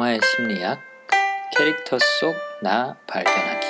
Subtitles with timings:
[0.00, 0.80] 영화의 심리학,
[1.54, 3.66] 캐릭터 속 나 발견하기.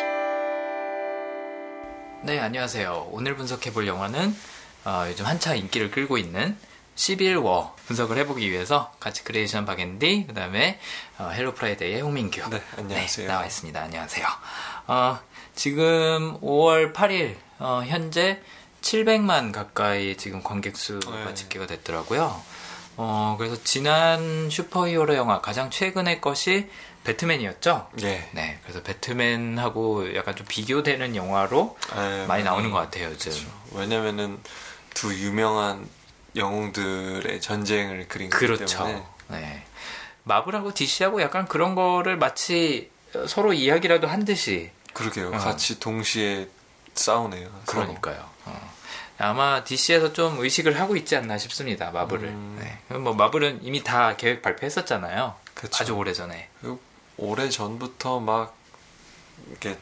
[2.22, 3.08] 네, 안녕하세요.
[3.10, 4.36] 오늘 분석해볼 영화는
[4.84, 6.56] 어, 요즘 한창 인기를 끌고 있는
[6.94, 10.78] 11워 분석을 해보기 위해서 같이 Creation 박앤디, 그 다음에
[11.18, 12.48] 어, Hello Friday의 홍민규.
[12.50, 13.26] 네, 안녕하세요.
[13.26, 13.80] 네, 나와 있습니다.
[13.80, 14.26] 안녕하세요.
[14.86, 15.18] 어,
[15.56, 18.40] 지금 5월 8일, 어, 현재
[18.82, 21.34] 700만 가까이 지금 관객 수가 네.
[21.34, 22.40] 집계가 됐더라고요.
[23.02, 26.68] 어, 그래서 지난 슈퍼히어로 영화 가장 최근의 것이
[27.04, 27.88] 배트맨이었죠?
[28.02, 28.28] 예.
[28.32, 33.32] 네, 그래서 배트맨하고 약간 좀 비교되는 영화로 예, 많이 나오는 음, 것 같아요, 요즘.
[33.32, 33.48] 그렇죠.
[33.72, 34.38] 왜냐면은
[34.92, 35.88] 두 유명한
[36.36, 38.84] 영웅들의 전쟁을 그린 거기 그렇죠.
[38.84, 39.64] 때문에 네.
[40.24, 42.90] 마블하고 DC하고 약간 그런 거를 마치
[43.26, 45.28] 서로 이야기라도 한 듯이 그러게요.
[45.28, 45.38] 어.
[45.38, 46.48] 같이 동시에
[46.94, 47.48] 싸우네요.
[47.64, 48.28] 그러니까요.
[48.44, 48.79] 어.
[49.20, 51.90] 아마 DC에서 좀 의식을 하고 있지 않나 싶습니다.
[51.90, 52.28] 마블을.
[52.28, 52.58] 음.
[52.88, 52.96] 네.
[52.96, 55.34] 뭐 마블은 이미 다 계획 발표했었잖아요.
[55.54, 55.82] 그쵸.
[55.82, 56.48] 아주 오래 전에.
[57.16, 58.56] 오래 전부터 막
[59.50, 59.76] 이렇게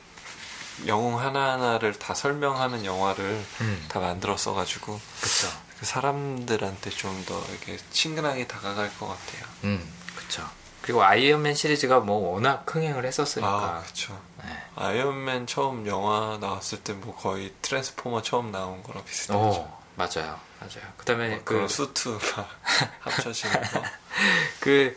[0.86, 3.84] 영웅 하나하나를 다 설명하는 영화를 음.
[3.88, 5.48] 다 만들었어 가지고 그렇죠.
[5.78, 9.46] 그 사람들한테 좀 더 이렇게 친근하게 다가갈 것 같아요.
[9.64, 10.48] 음, 그렇죠.
[10.82, 13.48] 그리고 아이언맨 시리즈가 뭐 워낙 흥행을 했었으니까.
[13.48, 14.18] 아, 그렇죠.
[14.44, 14.62] 네.
[14.76, 19.38] 아이언맨 처음 영화 나왔을 때 뭐 거의 트랜스포머 처음 나온 거랑 비슷하죠.
[19.40, 20.38] 오, 맞아요.
[20.60, 20.82] 맞아요.
[20.96, 22.48] 그다음에 뭐 그 수트가
[23.00, 23.82] 합쳐지는 거.
[24.60, 24.96] 그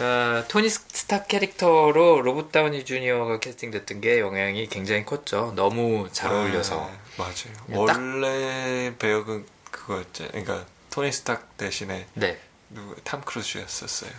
[0.00, 5.52] 어, 토니 스타크 캐릭터로 로버트 다우니 주니어가 캐스팅됐던 게 영향이 굉장히 컸죠.
[5.54, 6.76] 너무 잘 어울려서.
[6.76, 7.86] 네, 맞아요.
[7.86, 10.28] 딱- 원래 배역은 그거였죠.
[10.28, 12.40] 그러니까 토니 스타크 대신에 네.
[12.70, 14.10] 누구 탐 크루즈였었어요.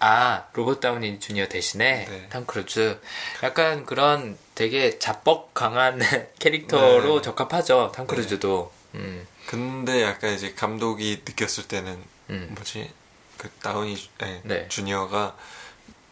[0.00, 2.28] 아, 로버트 다우니 주니어 대신에 네.
[2.30, 2.98] 탐 크루즈.
[3.42, 6.00] 약간 그런 되게 자뻑 강한
[6.40, 7.22] 캐릭터로 네.
[7.22, 7.92] 적합하죠.
[7.94, 8.72] 탐 크루즈도.
[8.94, 9.26] 음.
[9.46, 12.48] 근데 약간 이제 감독이 느꼈을 때는 음.
[12.54, 12.90] 뭐지
[13.36, 14.68] 그 다우니 주- 네, 네.
[14.68, 15.36] 주니어가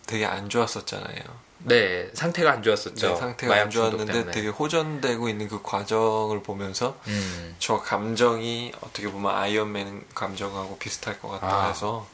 [0.06, 1.48] 되게 안 좋았었잖아요.
[1.60, 3.08] 네, 상태가 안 좋았었죠.
[3.08, 4.30] 네, 상태가 안 좋았는데.
[4.30, 7.56] 되게 호전되고 있는 그 과정을 보면서 음.
[7.58, 11.68] 저 감정이 어떻게 보면 아이언맨 감정하고 비슷할 것 같다 아.
[11.68, 12.06] 해서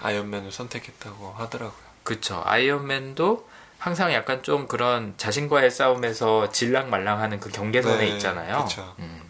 [0.00, 1.88] 아이언맨을 선택했다고 하더라고요.
[2.02, 2.42] 그쵸.
[2.44, 3.48] 아이언맨도
[3.78, 8.64] 항상 약간 좀 그런 자신과의 싸움에서 질랑말랑하는 그 경계선에 네, 있잖아요.
[8.64, 8.94] 그쵸.
[8.98, 9.22] 음.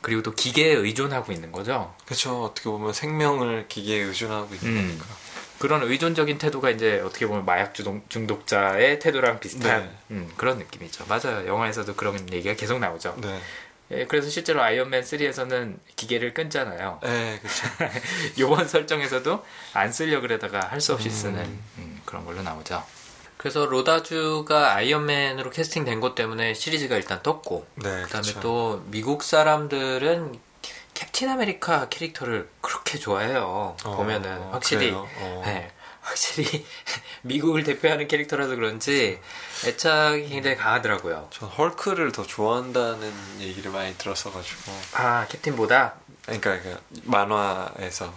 [0.00, 1.94] 그리고 또 기계에 의존하고 있는 거죠.
[2.06, 2.44] 그렇죠.
[2.44, 4.98] 어떻게 보면 생명을 기계에 의존하고 있는 음.
[4.98, 5.06] 거니까.
[5.58, 10.16] 그런 의존적인 태도가 이제 어떻게 보면 마약 중독, 중독자의 태도랑 비슷한 네.
[10.16, 11.04] 음, 그런 느낌이죠.
[11.06, 11.46] 맞아요.
[11.46, 13.14] 영화에서도 그런 얘기가 계속 나오죠.
[13.20, 13.38] 네.
[13.92, 17.00] 예, 그래서 실제로 아이언맨 3에서는 기계를 끊잖아요.
[17.02, 17.66] 네, 그렇죠.
[18.38, 21.12] 요번 설정에서도 안 쓰려 그러다가 할 수 없이 음.
[21.12, 21.40] 쓰는
[21.78, 22.82] 음, 그런 걸로 나오죠.
[23.36, 28.40] 그래서 로다주가 아이언맨으로 캐스팅된 것 때문에 시리즈가 일단 떴고 네, 그다음에 그쵸.
[28.40, 30.38] 또 미국 사람들은
[30.94, 33.74] 캡틴 아메리카 캐릭터를 그렇게 좋아해요.
[33.84, 34.92] 어, 보면은 확실히?
[34.94, 35.42] 어.
[35.46, 35.70] 네,
[36.10, 36.66] 확실히
[37.22, 39.18] 미국을 대표하는 캐릭터라서 그런지
[39.64, 41.28] 애착이 굉장히 강하더라고요.
[41.30, 44.72] 전 헐크를 더 좋아한다는 얘기를 많이 들었어가지고.
[44.94, 45.94] 아 캡틴보다
[46.24, 48.12] 그러니까, 그러니까 만화에서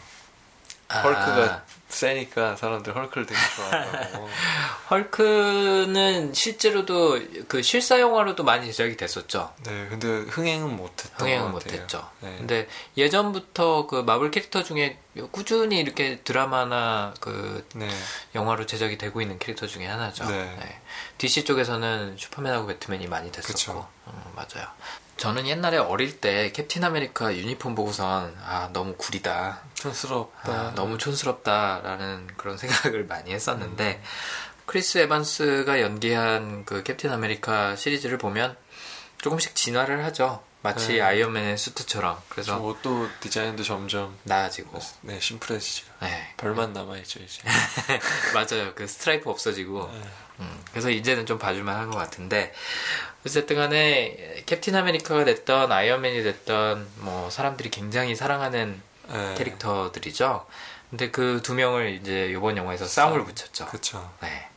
[0.89, 4.29] 아, 헐크가 세니까 사람들 헐크를 되게 좋아하고.
[4.89, 9.53] 헐크는 실제로도 그 실사 영화로도 많이 제작이 됐었죠.
[9.63, 11.51] 네, 근데 흥행은 못했던 흥행은.
[11.51, 12.09] 못했죠.
[12.21, 12.35] 네.
[12.37, 12.67] 근데
[12.97, 14.97] 예전부터 그 마블 캐릭터 중에
[15.31, 17.87] 꾸준히 이렇게 드라마나 그 네,
[18.35, 20.25] 영화로 제작이 되고 있는 캐릭터 중에 하나죠.
[20.25, 20.81] 네.
[21.17, 23.85] DC 쪽에서는 슈퍼맨하고 배트맨이 많이 됐었고.
[24.07, 24.67] 음, 맞아요.
[25.17, 30.51] 저는 옛날에 어릴 때 캡틴 아메리카 유니폼 보고선 아 너무 구리다, 촌스럽다.
[30.51, 34.07] 아, 너무 촌스럽다라는 그런 생각을 많이 했었는데 음.
[34.65, 38.57] 크리스 에반스가 연기한 그 캡틴 아메리카 시리즈를 보면
[39.21, 40.43] 조금씩 진화를 하죠.
[40.61, 41.01] 마치 네.
[41.01, 45.85] 아이언맨의 수트처럼 저 그래서 옷도 디자인도 점점 나아지고 네 심플해지죠.
[46.01, 46.33] 네.
[46.37, 47.41] 별만 남아있죠 이제.
[48.33, 48.73] 맞아요.
[48.73, 50.01] 그 스트라이프 없어지고 네.
[50.39, 52.53] 음, 그래서 이제는 좀 봐줄만 한 것 같은데
[53.25, 59.35] 어쨌든 간에 캡틴 아메리카가 됐던 아이언맨이 됐던 뭐 사람들이 굉장히 사랑하는 네.
[59.37, 60.45] 캐릭터들이죠.
[60.89, 63.65] 근데 그 두 명을 이제 이번 영화에서 싸움을 붙였죠.
[63.67, 64.11] 그쵸.
[64.21, 64.47] 네.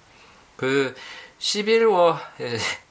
[0.57, 0.95] 그
[1.39, 2.19] 11워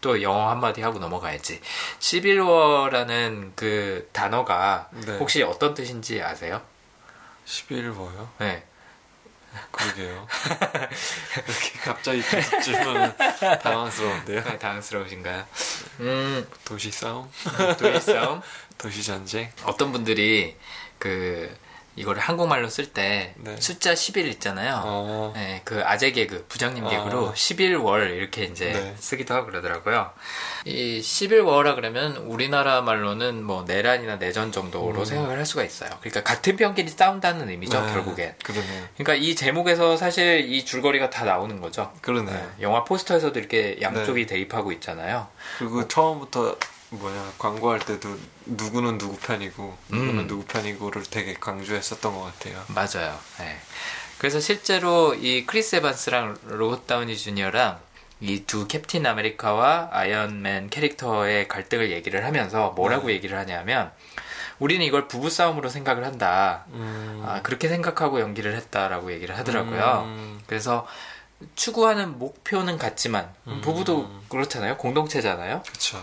[0.02, 1.62] 또 영어 한마디 하고 넘어가야지.
[2.00, 5.18] 11워라는 그 단어가 네.
[5.18, 6.62] 혹시 어떤 뜻인지 아세요?
[7.46, 8.28] 11워요?
[8.40, 8.64] 네.
[9.72, 10.28] 그러게요.
[11.48, 12.22] 이렇게 갑자기
[12.64, 13.14] 질문은
[13.62, 14.44] 당황스러운데요.
[14.44, 15.46] 네, 당황스러우신가요?
[16.02, 17.30] 음, 도시 싸움?
[17.78, 18.42] 도시 싸움?
[18.78, 19.52] 도시 전쟁?
[19.64, 20.56] 어떤 분들이
[21.00, 21.56] 그
[21.96, 23.56] 이거를 한국말로 쓸때 네.
[23.60, 24.82] 숫자 11 있잖아요.
[24.84, 25.34] 어.
[25.36, 26.90] 네, 그 아재 개그, 부장님 아.
[26.90, 28.96] 개그로 11월 이렇게 이제 네.
[29.00, 30.12] 쓰기도 하고 그러더라고요.
[30.66, 35.90] 이 11월이라 그러면 우리나라 말로는 뭐 내란이나 내전 정도로 생각을 할 수가 있어요.
[36.02, 38.36] 그러니까 같은 병끼리 싸운다는 의미죠, 네, 결국엔.
[38.44, 38.84] 그러네요.
[38.98, 41.94] 그러니까 이 제목에서 사실 이 줄거리가 다 나오는 거죠.
[42.02, 42.36] 그러네요.
[42.36, 45.28] 네, 영화 포스터에서도 이렇게 양쪽이 대립하고 있잖아요.
[45.58, 46.58] 그리고 처음부터
[46.96, 50.28] 뭐냐 광고할 때도 누구는 누구 편이고 누구는 음.
[50.28, 52.64] 누구 편이고를 되게 강조했었던 것 같아요.
[52.68, 53.18] 맞아요.
[53.40, 53.58] 네.
[54.18, 57.80] 그래서 실제로 이 크리스 에반스랑 로버트 다우니 주니어랑
[58.22, 63.14] 이 두 캡틴 아메리카와 아이언맨 캐릭터의 갈등을 얘기를 하면서 뭐라고 네.
[63.14, 63.92] 얘기를 하냐면
[64.58, 66.66] 우리는 이걸 부부 싸움으로 생각을 한다.
[66.70, 67.22] 음.
[67.26, 70.04] 아, 그렇게 생각하고 연기를 했다라고 얘기를 하더라고요.
[70.06, 70.42] 음.
[70.48, 70.88] 그래서
[71.56, 73.60] 추구하는 목표는 같지만 음.
[73.62, 74.78] 부부도 그렇잖아요.
[74.78, 75.64] 공동체잖아요.
[75.64, 76.02] 그쵸.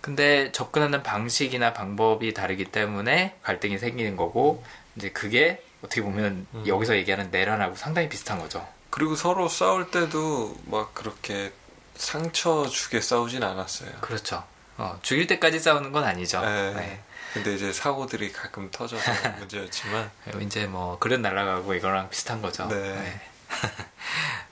[0.00, 4.64] 근데 접근하는 방식이나 방법이 다르기 때문에 갈등이 생기는 거고
[4.96, 6.64] 이제 그게 어떻게 보면 음.
[6.66, 8.66] 여기서 얘기하는 내란하고 상당히 비슷한 거죠.
[8.90, 11.52] 그리고 서로 싸울 때도 막 그렇게
[11.96, 13.90] 상처 주게 싸우진 않았어요.
[14.00, 14.42] 그렇죠.
[14.78, 16.40] 어, 죽일 때까지 싸우는 건 아니죠.
[16.40, 16.72] 네.
[16.74, 17.02] 네.
[17.34, 19.04] 근데 이제 사고들이 가끔 터져서
[19.38, 20.10] 문제였지만
[20.40, 22.66] 이제 뭐 그릇 날아가고 이거랑 비슷한 거죠.
[22.66, 22.76] 네.
[22.76, 23.20] 네.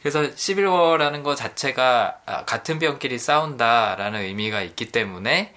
[0.00, 5.54] 그래서 11월이라는 것 자체가 아, 같은 편끼리 싸운다라는 의미가 있기 때문에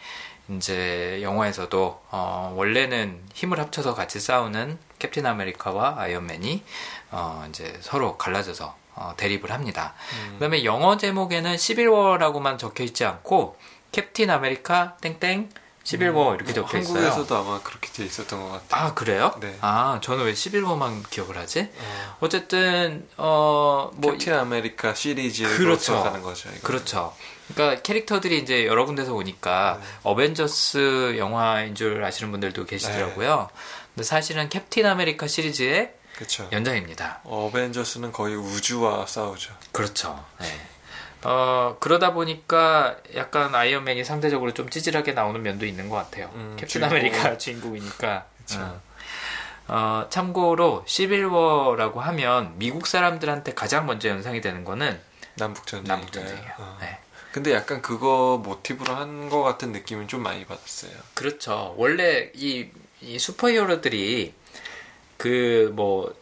[0.49, 6.63] 이제 영화에서도 어, 원래는 힘을 합쳐서 같이 싸우는 캡틴 아메리카와 아이언맨이
[7.11, 9.93] 어, 이제 서로 갈라져서 어, 대립을 합니다.
[10.13, 10.33] 음.
[10.33, 13.57] 그다음에 영어 제목에는 Civil War라고만 적혀 있지 않고
[13.91, 15.49] 캡틴 아메리카 땡땡
[15.83, 16.95] 시빌 워 이렇게 적혀 있어요.
[16.97, 18.85] 한국에서도 아마 그렇게 돼 있었던 것 같아요.
[18.87, 19.33] 아 그래요?
[19.39, 19.57] 네.
[19.61, 21.69] 아 저는 왜 시빌 워만 기억을 하지?
[21.75, 26.03] 어, 어쨌든 어 뭐 캡틴 아메리카 시리즈로 그렇죠.
[26.03, 26.49] 가는 거죠.
[26.49, 26.67] 이거.
[26.67, 27.15] 그렇죠.
[27.53, 29.87] 그러니까 캐릭터들이 이제 여러 군데서 오니까 네.
[30.03, 33.49] 어벤져스 영화인 줄 아시는 분들도 계시더라고요.
[33.51, 33.59] 네.
[33.95, 36.47] 근데 사실은 캡틴 아메리카 시리즈의 그렇죠.
[36.51, 37.21] 연장입니다.
[37.23, 39.53] 어벤져스는 거의 우주와 싸우죠.
[39.71, 40.23] 그렇죠.
[40.39, 40.47] 네.
[41.23, 46.29] 어, 그러다 보니까 약간 아이언맨이 상대적으로 좀 찌질하게 나오는 면도 있는 것 같아요.
[46.33, 46.89] 음, 캡틴 주인공.
[46.89, 48.25] 아메리카 주인공이니까.
[48.57, 48.81] 어.
[49.67, 54.99] 어, 참고로 civil war라고 하면 미국 사람들한테 가장 먼저 연상이 되는 거는
[55.35, 55.87] 남북전쟁.
[55.87, 56.51] 남북전쟁이에요.
[56.57, 56.77] 어.
[56.81, 56.97] 네.
[57.31, 60.91] 근데 약간 그거 모티브로 한 것 같은 느낌은 좀 많이 받았어요.
[61.13, 61.73] 그렇죠.
[61.77, 62.67] 원래 이,
[62.99, 64.33] 이 슈퍼히어로들이
[65.17, 66.13] 그 뭐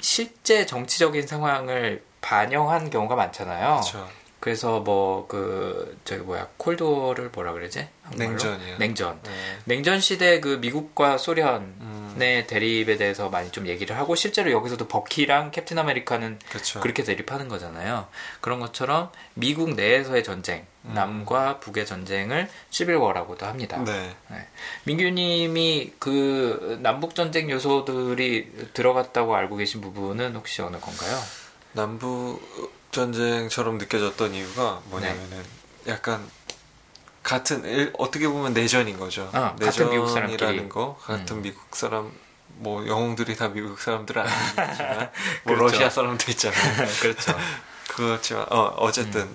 [0.00, 3.80] 실제 정치적인 상황을 반영한 경우가 많잖아요.
[3.80, 4.08] 그렇죠.
[4.42, 7.88] 그래서 뭐 그 저기 뭐야 콜드워를 뭐라 그러지?
[8.16, 8.78] 냉전이요.
[8.78, 9.18] 냉전.
[9.22, 9.30] 네.
[9.64, 15.50] 냉전 시대 그 미국과 소련의 음, 대립에 대해서 많이 좀 얘기를 하고 실제로 여기서도 버키랑
[15.52, 16.80] 캡틴 아메리카는 그렇죠.
[16.80, 18.08] 그렇게 대립하는 거잖아요.
[18.42, 20.92] 그런 것처럼 미국 내에서의 전쟁, 음.
[20.94, 23.82] 남과 북의 전쟁을 11월이라고도 합니다.
[23.84, 24.14] 네.
[24.84, 31.18] 민규님이 그 남북 전쟁 요소들이 들어갔다고 알고 계신 부분은 혹시 어느 건가요?
[31.72, 32.42] 남북
[32.92, 35.42] 전쟁처럼 느껴졌던 이유가 뭐냐면은
[35.84, 35.92] 네.
[35.92, 36.24] 약간
[37.22, 39.30] 같은 일- 어떻게 보면 내전인 거죠.
[39.32, 40.32] 어, 같은 미국 사람끼리.
[40.36, 41.42] 내전이라는 거 같은 음.
[41.42, 42.12] 미국 사람
[42.58, 45.10] 뭐 영웅들이 다 미국 사람들은 아니지만
[45.44, 45.72] 뭐 그렇죠.
[45.74, 46.86] 러시아 사람도 있잖아요.
[47.00, 47.34] 그렇죠.
[47.88, 49.28] 그렇지만 어 어쨌든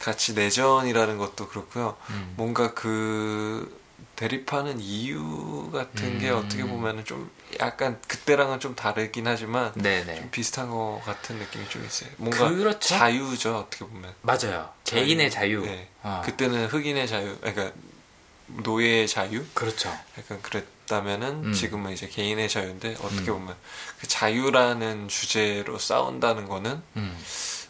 [0.00, 1.96] 같이 내전이라는 것도 그렇고요.
[2.10, 2.34] 음.
[2.36, 3.81] 뭔가 그
[4.16, 6.38] 대립하는 이유 같은 게 음.
[6.38, 10.16] 어떻게 보면은 좀 약간 그때랑은 좀 다르긴 하지만 네네.
[10.16, 12.10] 좀 비슷한 것 같은 느낌이 좀 있어요.
[12.16, 12.80] 뭔가 그렇죠.
[12.80, 14.14] 자유죠 어떻게 보면.
[14.22, 14.70] 맞아요.
[14.84, 15.64] 개인의 자유.
[15.64, 15.88] 네.
[16.02, 16.22] 어.
[16.24, 17.72] 그때는 흑인의 자유, 그러니까
[18.46, 19.88] 노예의 자유, 그렇죠.
[20.18, 21.52] 약간 그랬다면은 음.
[21.52, 23.38] 지금은 이제 개인의 자유인데 어떻게 음.
[23.38, 23.56] 보면
[24.00, 27.18] 그 자유라는 주제로 싸운다는 거는 음.
[27.18, 27.61] 그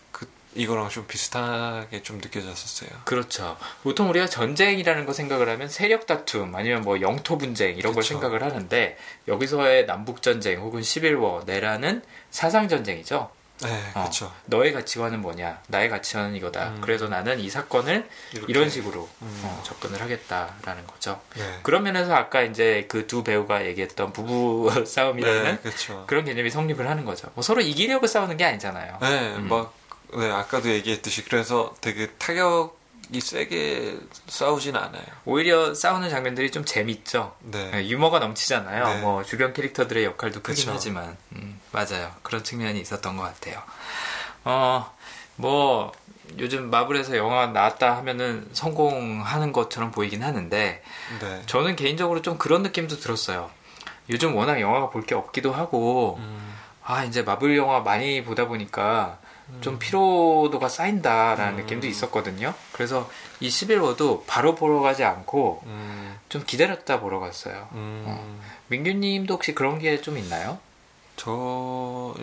[0.54, 2.90] 이거랑 좀 비슷하게 좀 느껴졌었어요.
[3.04, 3.56] 그렇죠.
[3.82, 8.14] 보통 우리가 전쟁이라는 거 생각을 하면 세력 다툼 아니면 뭐 영토 분쟁 이런 걸 그쵸.
[8.14, 8.96] 생각을 하는데
[9.28, 13.30] 여기서의 남북 전쟁 혹은 11워 내라는 사상 전쟁이죠.
[13.62, 14.32] 네, 어, 그렇죠.
[14.46, 15.60] 너의 가치관은 뭐냐?
[15.68, 16.70] 나의 가치관은 이거다.
[16.70, 16.80] 음.
[16.80, 18.46] 그래서 나는 이 사건을 이렇게.
[18.50, 19.40] 이런 식으로 음.
[19.44, 21.20] 어, 접근을 하겠다라는 거죠.
[21.36, 21.60] 네.
[21.62, 26.04] 그런 면에서 아까 이제 그 두 배우가 얘기했던 부부 싸움이라는 네, 그렇죠.
[26.08, 27.30] 그런 개념이 성립을 하는 거죠.
[27.34, 28.98] 뭐 서로 이기려고 싸우는 게 아니잖아요.
[29.00, 29.48] 네, 음.
[29.48, 29.72] 막
[30.14, 35.02] 네, 아까도 얘기했듯이 그래서 되게 타격이 세게 싸우진 않아요.
[35.24, 37.34] 오히려 싸우는 장면들이 좀 재밌죠.
[37.40, 37.70] 네.
[37.70, 38.86] 네, 유머가 넘치잖아요.
[38.88, 39.00] 네.
[39.00, 40.72] 뭐 주변 캐릭터들의 역할도 크긴 그쵸.
[40.74, 42.12] 하지만 음, 맞아요.
[42.22, 43.62] 그런 측면이 있었던 것 같아요.
[44.44, 44.92] 어,
[45.36, 45.92] 뭐
[46.38, 50.82] 요즘 마블에서 영화 나왔다 하면은 성공하는 것처럼 보이긴 하는데
[51.20, 51.42] 네.
[51.46, 53.50] 저는 개인적으로 좀 그런 느낌도 들었어요.
[54.10, 56.54] 요즘 워낙 영화가 볼 게 없기도 하고 음,
[56.84, 59.18] 아 이제 마블 영화 많이 보다 보니까
[59.60, 62.54] 좀 피로도가 쌓인다라는 느낌도 있었거든요.
[62.72, 67.68] 그래서 이 11호도 바로 보러 가지 않고 음, 좀 기다렸다 보러 갔어요.
[67.72, 70.58] 음, 민규님도 혹시 그런 게 좀 있나요?
[71.16, 71.30] 저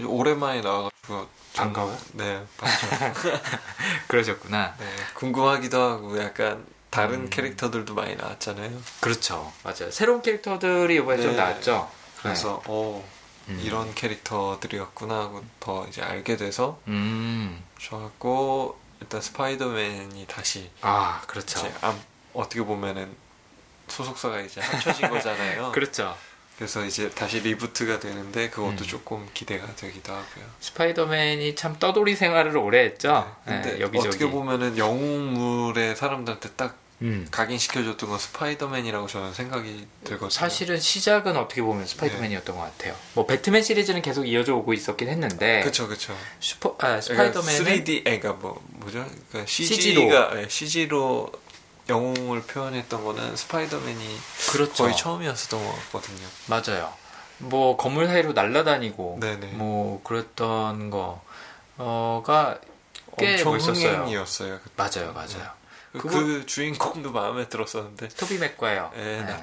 [0.08, 1.98] 오랜만에 나와가지고 좀- 반가워요?
[2.14, 2.88] 네, 맞죠.
[4.08, 4.76] 그러셨구나.
[4.80, 4.86] 네,
[5.16, 7.30] 궁금하기도 하고 약간 다른 음.
[7.30, 8.72] 캐릭터들도 많이 나왔잖아요.
[9.00, 9.52] 그렇죠.
[9.64, 9.92] 맞아요.
[9.92, 11.38] 새로운 캐릭터들이 이번에 좀 네.
[11.38, 11.90] 나왔죠.
[12.22, 13.04] 그래서 어
[13.50, 13.60] 음.
[13.64, 17.64] 이런 캐릭터들이었구나 하고 더 이제 알게 돼서 음.
[17.78, 21.72] 좋았고 일단 스파이더맨이 다시 아, 그렇죠.
[21.82, 22.00] 암-
[22.34, 23.10] 어떻게 보면은
[23.88, 25.72] 소속사가 이제 합쳐진 거잖아요.
[25.72, 26.16] 그렇죠.
[26.58, 28.88] 그래서 이제 다시 reboot가 되는데 그것도 음.
[28.88, 30.46] 조금 기대가 되기도 하고요.
[30.60, 33.34] 스파이더맨이 참 떠돌이 생활을 오래 했죠.
[33.46, 34.08] 네, 근데 네, 여기저기.
[34.10, 37.28] 어떻게 보면은 영웅물의 사람들한테 딱 음.
[37.32, 40.30] 각인시켜줬던 건 스파이더맨이라고 저는 생각이 들거든요.
[40.30, 42.96] 사실은 시작은 어떻게 보면 스파이더맨이었던 것 같아요.
[43.14, 46.16] 뭐 배트맨 시리즈는 계속 이어져 오고 있었긴 했는데 그쵸 그쵸.
[46.40, 49.06] 슈퍼 아, 스파이더맨은 3D 그러니까 뭐 뭐죠?
[49.30, 50.02] 그러니까 CG로.
[50.02, 51.32] CG가 CG로
[51.88, 54.18] 영웅을 표현했던 거는 스파이더맨이
[54.52, 54.84] 그렇죠.
[54.84, 56.28] 거의 처음이었었던 것 같거든요.
[56.48, 56.94] 맞아요.
[57.40, 59.48] 뭐 건물 사이로 날아다니고 네네.
[59.54, 62.60] 뭐 그랬던 거가
[63.18, 63.94] 꽤 엄청 멋있었어요.
[63.98, 64.60] 흥행이었어요.
[64.64, 64.74] 그때.
[64.76, 65.59] 맞아요, 맞아요.
[65.94, 68.92] 그, 그거- 그 주인공도 마음에 들었었는데 토비 맥과요.
[68.96, 69.42] 예, 네.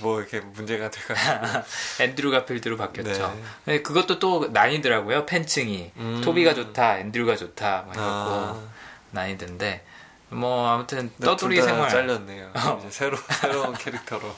[0.00, 1.64] 뭐 이렇게 문제가 돼가지고
[2.04, 3.28] 앤드류 가필드로 바뀌었죠.
[3.28, 3.42] 네.
[3.74, 5.26] 네, 그것도 또 나뉘더라고요.
[5.26, 6.20] 팬층이 음.
[6.24, 8.68] 토비가 좋다, 앤드류가 좋다 막 이렇고 아,
[9.10, 9.84] 나뉘던데
[10.30, 11.88] 뭐 아무튼 떠돌이 생활.
[11.90, 12.50] 잘렸네요.
[12.54, 12.76] 어.
[12.80, 14.36] 이제 새로 새로운 캐릭터로.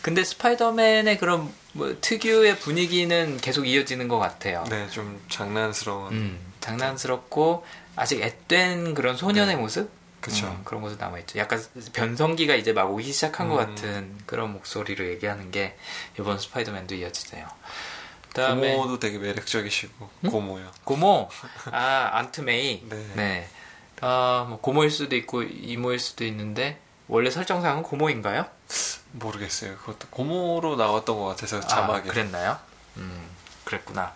[0.00, 4.64] 근데 스파이더맨의 그런 뭐 특유의 분위기는 계속 이어지는 것 같아요.
[4.70, 6.12] 네, 좀 장난스러운.
[6.12, 7.64] 음, 장난스럽고
[7.94, 9.60] 아직 앳된 그런 소년의 네.
[9.60, 9.90] 모습?
[10.22, 10.46] 그쵸.
[10.46, 11.38] 음, 그런 모습 남아있죠.
[11.38, 11.62] 약간
[11.92, 13.74] 변성기가 이제 막 오기 시작한 것 음.
[13.74, 15.76] 같은 그런 목소리로 얘기하는 게
[16.18, 17.46] 이번 스파이더맨도 이어지네요.
[18.28, 20.30] 그다음에 고모도 되게 매력적이시고 음?
[20.30, 20.70] 고모요.
[20.84, 21.28] 고모,
[21.72, 23.06] 아 안트메이, 네.
[23.14, 23.48] 네,
[24.00, 28.46] 아, 뭐 고모일 수도 있고 이모일 수도 있는데 원래 설정상은 고모인가요?
[29.10, 29.76] 모르겠어요.
[29.76, 32.08] 그것도 고모로 나왔던 것 같아서 자막에.
[32.08, 32.58] 아, 그랬나요?
[32.96, 33.28] 음,
[33.64, 34.14] 그랬구나.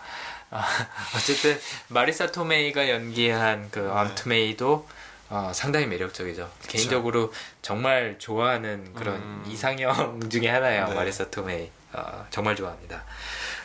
[0.51, 0.65] 아,
[1.17, 3.91] 어쨌든 마리사 토메이가 연기한 그 네.
[3.91, 4.89] 안트메이도
[5.28, 6.50] 어, 상당히 매력적이죠.
[6.68, 9.45] 개인적으로 정말 좋아하는 그런 음.
[9.49, 10.88] 이상형 중에 하나예요.
[10.88, 10.95] 네.
[10.95, 11.71] 마리사 토메이.
[11.92, 13.04] 어, 정말 좋아합니다.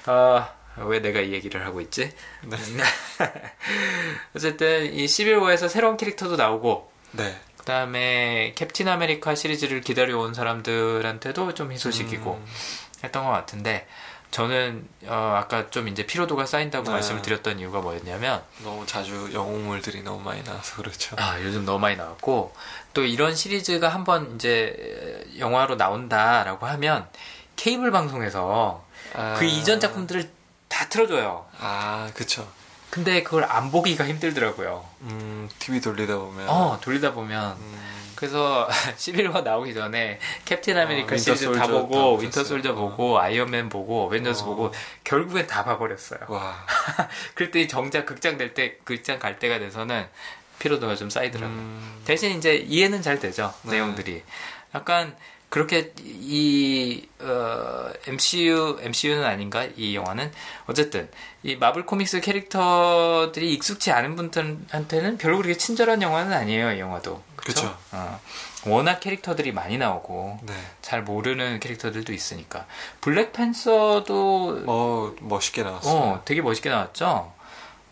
[0.07, 2.11] 어, 왜 내가 이 얘기를 하고 있지?
[2.43, 2.57] 네.
[4.35, 7.35] 어쨌든 이 시빌 워에서 새로운 캐릭터도 나오고 네.
[7.57, 12.45] 그 다음에 캡틴 아메리카 시리즈를 기다려온 사람들한테도 좀 희소식이고 음,
[13.03, 13.87] 했던 것 같은데
[14.31, 16.91] 저는 어, 아까 좀 이제 피로도가 쌓인다고 네.
[16.91, 21.15] 말씀을 드렸던 이유가 뭐였냐면 너무 자주 영웅물들이 너무 많이 나와서 그렇죠.
[21.19, 22.53] 아 요즘 너무 많이 나왔고
[22.93, 27.07] 또 이런 시리즈가 한번 이제 영화로 나온다라고 하면
[27.57, 30.31] 케이블 방송에서 아, 그 이전 작품들을
[30.69, 31.45] 다 틀어줘요.
[31.59, 32.47] 아, 그쵸.
[32.89, 34.85] 근데 그걸 안 보기가 힘들더라고요.
[35.01, 36.49] 음, TV 돌리다 보면.
[36.49, 41.65] 어 돌리다 보면 음, 그래서 시빌 워 나오기 전에 캡틴 아메리카 어, 윈터 시리즈 다
[41.65, 42.43] 보고 다 윈터 보셨어요?
[42.45, 42.75] 솔저 어.
[42.75, 44.45] 보고 아이언맨 보고 어벤져스 어.
[44.45, 44.71] 보고
[45.03, 46.19] 결국엔 다 봐버렸어요.
[46.27, 46.63] 와.
[47.33, 50.05] 그랬더니 정작 극장 될 때 극장 갈 때가 돼서는
[50.59, 51.57] 피로도가 좀 쌓이더라고요.
[51.57, 53.71] 음, 대신 이제 이해는 잘 되죠 네.
[53.71, 54.21] 내용들이.
[54.75, 55.15] 약간
[55.51, 60.31] 그렇게 이 어, MCU MCU는 아닌가 이 영화는
[60.65, 61.09] 어쨌든
[61.43, 67.21] 이 마블 코믹스 캐릭터들이 익숙치 않은 분들한테는 별로 그렇게 친절한 영화는 아니에요 이 영화도.
[67.35, 67.77] 그쵸.
[67.91, 68.21] 어,
[68.65, 70.53] 워낙 캐릭터들이 많이 나오고 네.
[70.81, 72.65] 잘 모르는 캐릭터들도 있으니까
[73.01, 75.93] 블랙팬서도 어, 멋있게 나왔어요.
[75.93, 77.33] 어, 되게 멋있게 나왔죠.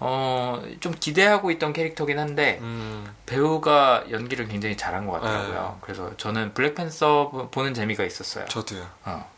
[0.01, 5.71] 어, 좀 기대하고 있던 캐릭터긴 한데 음, 배우가 연기를 굉장히 잘한 것 같더라고요.
[5.75, 5.77] 네.
[5.81, 8.45] 그래서 저는 블랙팬서 보- 보는 재미가 있었어요.
[8.45, 8.87] 저도요.
[9.05, 9.29] 어.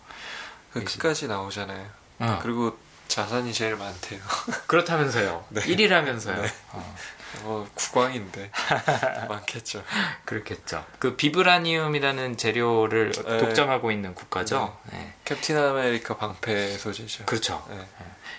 [0.72, 1.86] 그 끝까지 나오잖아요.
[2.20, 2.40] 어.
[2.42, 2.78] 그리고
[3.08, 4.20] 자산이 제일 많대요.
[4.68, 5.46] 그렇다면서요.
[5.50, 5.62] 네.
[5.62, 6.42] 1위라면서요.
[6.42, 6.48] 네.
[6.74, 6.96] 어,
[7.44, 8.52] 뭐 국왕인데
[9.30, 9.84] 많겠죠.
[10.26, 10.86] 그렇겠죠.
[11.00, 13.38] 그 비브라니움이라는 재료를 네.
[13.40, 14.78] 독점하고 있는 국가죠.
[14.92, 15.14] 네.
[15.26, 17.26] 캡틴 아메리카 방패 소재죠.
[17.26, 17.66] 그렇죠.
[17.70, 17.86] 네.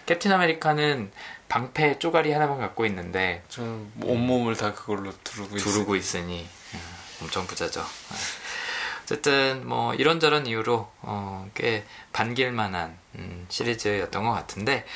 [0.07, 1.11] 캡틴 아메리카는
[1.53, 5.59] 방패 쪼가리 하나만 갖고 있는데 저는 온몸을 다 그걸로 두르고.
[5.59, 6.81] 두르고 있으니 음,
[7.21, 7.83] 엄청 부자죠.
[7.83, 8.17] 네.
[9.03, 14.87] 어쨌든 뭐 이런저런 이유로 어, 꽤 반길만한 음, 시리즈였던 것 같은데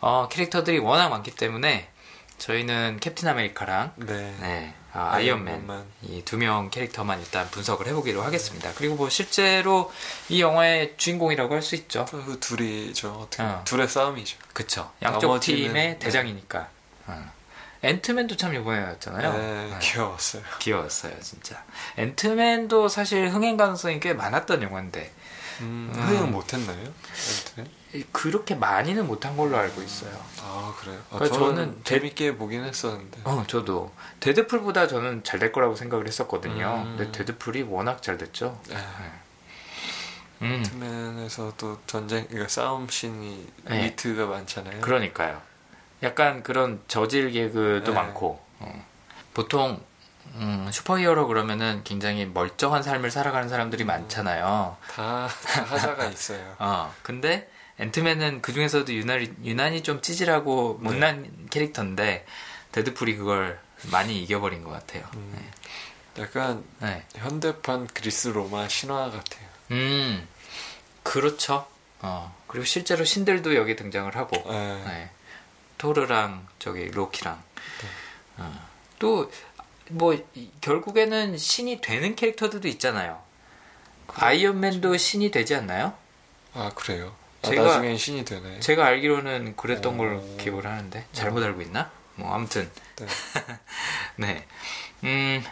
[0.00, 1.90] 어, 캐릭터들이 워낙 많기 때문에
[2.38, 4.34] 저희는 캡틴 아메리카랑 네.
[4.40, 5.84] 네, 아, 아이언맨 아이언맨만.
[6.02, 8.72] 이 두 명 캐릭터만 일단 분석을 해보기로 하겠습니다.
[8.76, 9.92] 그리고 뭐 실제로
[10.28, 12.04] 이 영화의 주인공이라고 할 수 있죠.
[12.10, 13.10] 그 둘이죠.
[13.12, 13.62] 어떻게 어.
[13.64, 14.38] 둘의 싸움이죠.
[14.52, 14.90] 그쵸.
[15.02, 15.98] 양쪽 나머지는- 팀의 네.
[15.98, 16.68] 대장이니까.
[17.08, 17.32] 어.
[17.82, 19.32] 앤트맨도 참 이번에였잖아요.
[19.32, 19.78] 네, 네.
[19.80, 20.42] 귀여웠어요.
[20.60, 21.62] 귀여웠어요, 진짜.
[21.98, 25.12] 앤트맨도 사실 흥행 가능성이 꽤 많았던 영화인데,
[25.60, 26.02] 음, 음.
[26.02, 26.92] 흥행 못했나요?
[28.12, 30.12] 그렇게 많이는 못한 걸로 알고 있어요.
[30.42, 30.98] 아 그래요?
[31.10, 33.20] 아, 그러니까 저는, 저는 재밌게 보긴 했었는데.
[33.24, 36.84] 어, 저도 데드풀보다 저는 잘 될 거라고 생각을 했었거든요.
[36.86, 36.96] 음.
[36.96, 38.60] 근데 데드풀이 워낙 잘 됐죠.
[38.68, 38.76] 네.
[40.42, 43.84] 음, 맨에서도 전쟁, 그러니까 싸움 씬이 네.
[43.86, 44.80] 위트가 많잖아요.
[44.82, 45.40] 그러니까요.
[46.02, 47.92] 약간 그런 저질 개그도 네.
[47.92, 48.86] 많고 어.
[49.32, 49.82] 보통
[50.38, 54.76] 음, 슈퍼히어로 그러면은 굉장히 멀쩡한 삶을 살아가는 사람들이 많잖아요.
[54.90, 56.56] 다, 다 하자가 있어요.
[56.58, 60.88] 어, 근데 앤트맨은 그 중에서도 유난히, 유난히 좀 찌질하고 네.
[60.88, 62.24] 못난 캐릭터인데
[62.72, 65.04] 데드풀이 그걸 많이 이겨버린 것 같아요.
[65.14, 65.50] 음,
[66.18, 67.04] 약간 네.
[67.14, 69.46] 현대판 그리스 로마 신화 같아요.
[69.72, 70.26] 음,
[71.02, 71.66] 그렇죠.
[72.00, 74.84] 어, 그리고 실제로 신들도 여기 등장을 하고, 네.
[74.84, 75.10] 네.
[75.78, 77.42] 토르랑 저기 로키랑.
[78.38, 78.68] 어.
[78.98, 79.30] 또,
[79.90, 83.20] 뭐, 이- 결국에는 신이 되는 캐릭터들도 있잖아요.
[84.14, 85.94] 아이언맨도 신이 되지 않나요?
[86.54, 87.14] 아 그래요?
[87.42, 88.60] 아, 제가- 나중엔 신이 되네.
[88.60, 89.98] 제가 알기로는 그랬던 오.
[89.98, 91.90] 걸로 기억을 하는데, 잘못 알고 있나?
[92.14, 93.06] 뭐, 아무튼, 네.
[94.16, 94.46] 네.
[95.04, 95.44] 음,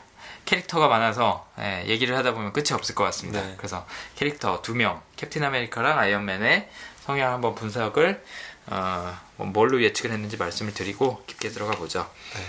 [0.47, 3.41] 캐릭터가 많아서 예, 얘기를 하다 보면 끝이 없을 것 같습니다.
[3.43, 3.55] 네.
[3.57, 3.87] 그래서
[4.17, 6.69] 캐릭터 두 명, 캡틴 아메리카랑 아이언맨의
[7.05, 8.23] 성향 한번 분석을
[8.67, 12.11] 어, 뭐 뭘로 예측을 했는지 말씀을 드리고 깊게 들어가 보죠.
[12.35, 12.41] 네.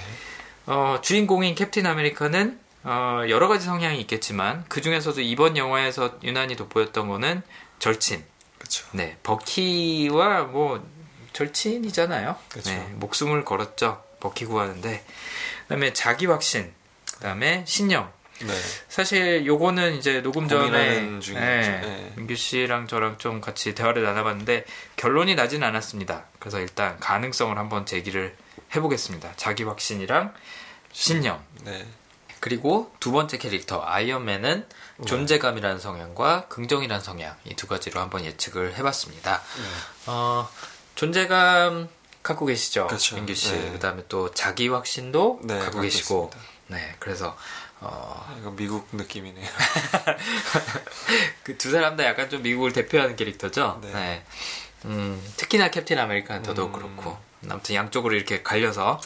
[0.68, 7.08] 어, 주인공인 캡틴 아메리카는 어, 여러 가지 성향이 있겠지만 그 중에서도 이번 영화에서 유난히 돋보였던
[7.08, 7.42] 거는
[7.80, 8.24] 절친.
[8.58, 8.86] 그렇죠.
[8.92, 10.88] 네, 버키와 뭐
[11.34, 12.36] 절친이잖아요.
[12.50, 12.70] 그쵸.
[12.72, 14.04] 네, 목숨을 걸었죠.
[14.20, 15.04] 버키 구하는데.
[15.64, 16.74] 그다음에 자기 확신.
[17.16, 18.12] 그다음에 신념.
[18.40, 18.54] 네.
[18.90, 21.34] 사실 요거는 이제 녹음 전에 중이었죠.
[21.34, 22.14] 네, 네.
[22.16, 24.66] 민규 씨랑 저랑 좀 같이 대화를 나눠봤는데
[24.98, 26.26] 결론이 나진 않았습니다.
[26.40, 28.36] 그래서 일단 가능성을 한번 제기를
[28.76, 29.34] 해보겠습니다.
[29.36, 30.34] 자기 확신이랑
[30.92, 31.44] 신념.
[31.64, 31.86] 네.
[32.40, 35.06] 그리고 두 번째 캐릭터 아이언맨은 네.
[35.06, 39.42] 존재감이라는 성향과 긍정이라는 성향 이 두 가지로 한번 예측을 해봤습니다.
[39.42, 39.64] 네.
[40.08, 40.48] 어,
[40.96, 41.90] 존재감
[42.22, 43.16] 갖고 계시죠, 그렇죠.
[43.16, 43.52] 민규 씨.
[43.54, 43.72] 네.
[43.72, 46.52] 그다음에 또 자기 확신도 네, 갖고 계시고, 있습니다.
[46.68, 47.36] 네, 그래서
[47.82, 49.48] 어, 아, 이거 미국 느낌이네요.
[51.44, 53.80] 그 두 사람 다 약간 좀 미국을 대표하는 캐릭터죠.
[53.84, 53.92] 네.
[53.92, 54.26] 네.
[54.86, 56.96] 음, 특히나 캡틴 아메리카는 더더욱 음.
[56.96, 57.18] 그렇고.
[57.52, 59.00] 아무튼 양쪽으로 이렇게 갈려서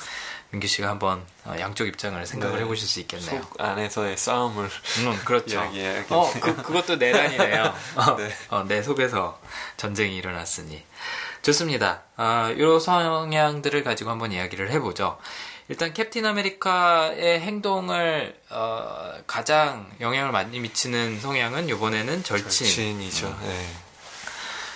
[0.51, 2.63] 민규 씨가 한번 어, 양쪽 입장을 생각을 네.
[2.63, 3.41] 해보실 수 있겠네요.
[3.41, 5.55] 속 안에서의 싸움을 음, 그렇죠.
[5.59, 6.19] 이야기해야겠네요.
[6.19, 7.73] 어, 그, 그것도 내란이네요.
[7.95, 8.29] 어, 네.
[8.49, 9.39] 어, 내 속에서
[9.77, 10.83] 전쟁이 일어났으니.
[11.43, 12.01] 좋습니다.
[12.17, 15.17] 아, 요 성향들을 가지고 한번 이야기를 해보죠.
[15.69, 22.65] 일단 캡틴 아메리카의 행동을 어, 가장 영향을 많이 미치는 성향은 이번에는 절친.
[22.67, 23.37] 절친이죠.
[23.43, 23.67] 네.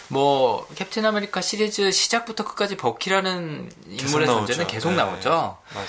[0.09, 4.67] 뭐 캡틴 아메리카 시리즈 시작부터 끝까지 버키라는 인물의 존재는.
[4.67, 4.97] 계속 네.
[4.97, 5.57] 나오죠.
[5.73, 5.87] 맞아요.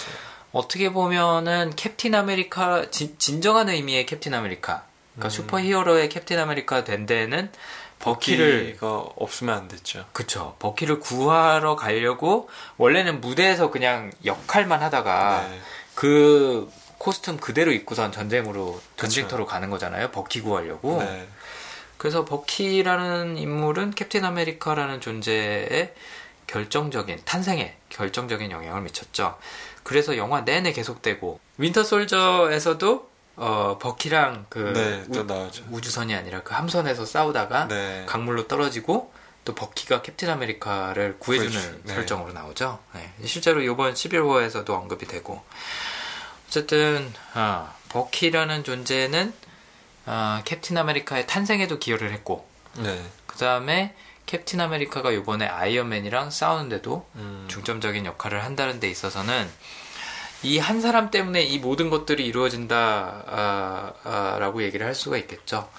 [0.53, 5.31] 어떻게 보면은 캡틴 아메리카 진, 진정한 의미의 캡틴 아메리카, 그러니까 음.
[5.31, 7.51] 슈퍼히어로의 캡틴 아메리카 된 데에는
[7.99, 10.05] 버키를 버키가 없으면 안 됐죠.
[10.13, 15.61] 그쵸 버키를 구하러 가려고 원래는 무대에서 그냥 역할만 하다가 네.
[15.95, 19.09] 그 costume 그대로 입고선 전쟁으로 그쵸.
[19.09, 20.11] 전쟁터로 가는 거잖아요.
[20.11, 21.03] 버키 구하려고.
[21.03, 21.27] 네.
[21.97, 25.95] 그래서 버키라는 인물은 캡틴 아메리카라는 존재의
[26.47, 29.39] 결정적인 탄생에 결정적인 영향을 미쳤죠.
[29.83, 35.21] 그래서 영화 내내 계속되고 윈터 솔저에서도 어, 버키랑 그 네, 또
[35.71, 35.77] 우.
[35.77, 38.05] 우주선이 아니라 그 함선에서 싸우다가 네.
[38.07, 39.13] 강물로 떨어지고
[39.45, 41.95] 또 버키가 캡틴 아메리카를 구해주는 구해주- 네.
[41.95, 42.79] 설정으로 나오죠.
[42.95, 43.13] 네.
[43.27, 45.43] 실제로 이번 시빌 워에서도 언급이 되고
[46.49, 49.33] 어쨌든 아, 버키라는 존재는
[50.07, 53.01] 아, 캡틴 아메리카의 탄생에도 기여를 했고 네.
[53.27, 53.95] 그 다음에
[54.27, 57.45] 캡틴 아메리카가 이번에 아이언맨이랑 싸우는데도 음.
[57.49, 59.49] 중점적인 역할을 한다는 데 있어서는
[60.43, 65.71] 이 한 사람 때문에 이 모든 것들이 이루어진다 아, 아, 라고 얘기를 할 수가 있겠죠.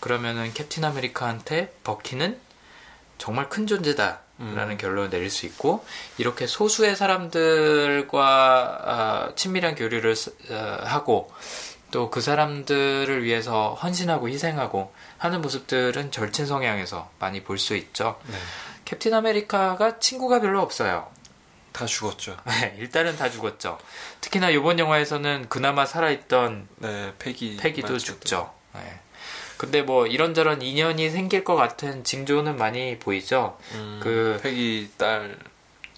[0.00, 2.38] 그러면은 캡틴 아메리카한테 버키는
[3.18, 4.20] 정말 큰 존재다.
[4.38, 4.76] 라는 음.
[4.76, 5.82] 결론을 내릴 수 있고
[6.18, 11.32] 이렇게 소수의 사람들과 아, 친밀한 교류를 스- 어, 하고
[11.90, 18.18] 또 그 사람들을 위해서 헌신하고 희생하고 하는 모습들은 절친 성향에서 많이 볼 수 있죠.
[18.26, 18.36] 네.
[18.84, 21.08] 캡틴 아메리카가 친구가 별로 없어요.
[21.72, 22.36] 다 죽었죠.
[22.78, 23.78] 일단은 다 죽었죠.
[24.20, 27.56] 특히나 이번 영화에서는 그나마 살아있던 네, 패기.
[27.56, 27.98] 패기도.
[27.98, 28.52] 죽죠.
[28.74, 29.00] 네.
[29.56, 33.58] 근데 뭐 이런저런 인연이 생길 것 같은 징조는 많이 보이죠.
[33.72, 35.38] 음, 그- 패기 딸.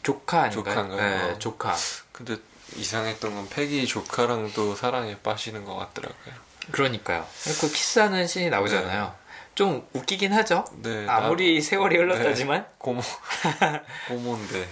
[0.03, 0.75] 조카 아닌가요?
[0.75, 1.01] 조카인가요?
[1.27, 1.39] 네, 어.
[1.39, 1.75] 조카.
[2.13, 2.37] 근데
[2.79, 6.35] 이상했던 건 패기 조카랑도 사랑에 빠지는 것 같더라고요.
[6.71, 7.27] 그러니까요.
[7.61, 9.15] 그 키스하는 씬이 나오잖아요.
[9.55, 10.65] 좀 웃기긴 하죠.
[10.83, 11.05] 네.
[11.09, 13.01] 아무리 세월이 흘렀다지만 고모
[14.07, 14.69] 고모인데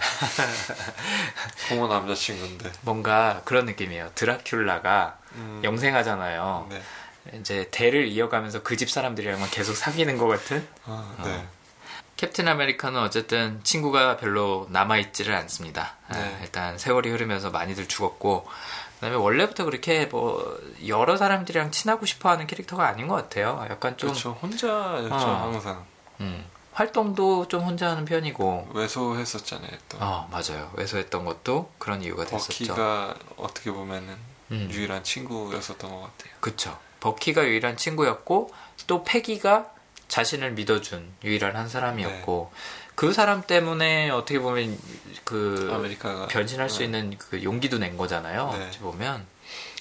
[1.69, 4.11] 고모 남자친구인데 뭔가 그런 느낌이에요.
[4.15, 6.67] 드라큘라가 음, 영생하잖아요.
[6.69, 6.81] 네.
[7.39, 11.45] 이제 대를 이어가면서 그 집 사람들이랑만 계속 사귀는 것 같은 아, 네.
[12.17, 15.93] 캡틴 아메리카는 어쨌든 친구가 별로 남아있지를 않습니다.
[16.09, 16.39] 아, 네.
[16.41, 18.47] 일단 세월이 흐르면서 많이들 죽었고,
[18.95, 23.63] 그다음에 원래부터 그렇게 뭐 여러 사람들이랑 친하고 싶어하는 캐릭터가 아닌 것 같아요.
[23.69, 24.31] 약간 좀 그렇죠.
[24.41, 25.51] 혼자였죠 어.
[25.53, 25.85] 항상
[26.19, 29.71] 음, 활동도 좀 혼자 하는 편이고, 외소했었잖아요.
[29.89, 30.71] 또 어 맞아요.
[30.73, 32.65] 외소했던 것도 그런 이유가 됐었죠.
[32.65, 34.15] 버키가 어떻게 보면은
[34.49, 34.67] 음.
[34.71, 36.33] 유일한 친구였었던 것 같아요.
[36.39, 36.77] 그쵸.
[36.99, 38.51] 버키가 유일한 친구였고
[38.87, 39.67] 또 패기가
[40.07, 42.51] 자신을 믿어준 유일한 한 사람이었고
[42.95, 44.77] 그 사람 때문에 어떻게 보면
[45.23, 46.85] 그 아메리카가 변신할 수 네.
[46.85, 48.55] 있는 그 용기도 낸 거잖아요.
[48.57, 48.67] 네.
[48.67, 49.25] 어찌 보면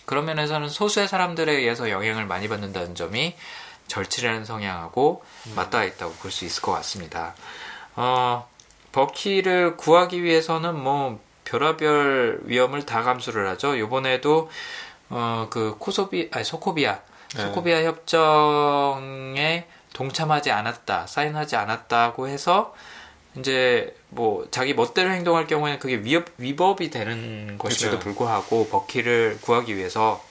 [0.04, 3.34] 그런 면에서는 소수의 사람들에 의해서 영향을 많이 받는다는 점이
[3.88, 5.52] 절치라는 성향하고 음.
[5.54, 7.34] 맞닿아 있다고 볼 수 있을 것 같습니다.
[7.94, 8.48] 어,
[8.92, 13.78] 버키를 구하기 위해서는 뭐 별하별 위험을 다 감수를 하죠.
[13.78, 14.50] 요번에도
[15.08, 16.98] 어, 그 코소비 아니 소코비아
[17.34, 17.42] 네.
[17.42, 22.74] 소코비아 협정에 동참하지 않았다, 사인하지 않았다고 해서
[23.38, 28.04] 이제 뭐 자기 멋대로 행동할 경우에는 그게 위협, 위법이 되는 것임에도 그쵸.
[28.04, 30.22] 불구하고 버키를 구하기 위해서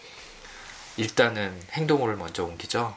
[0.98, 2.96] 일단은 행동을 먼저 옮기죠.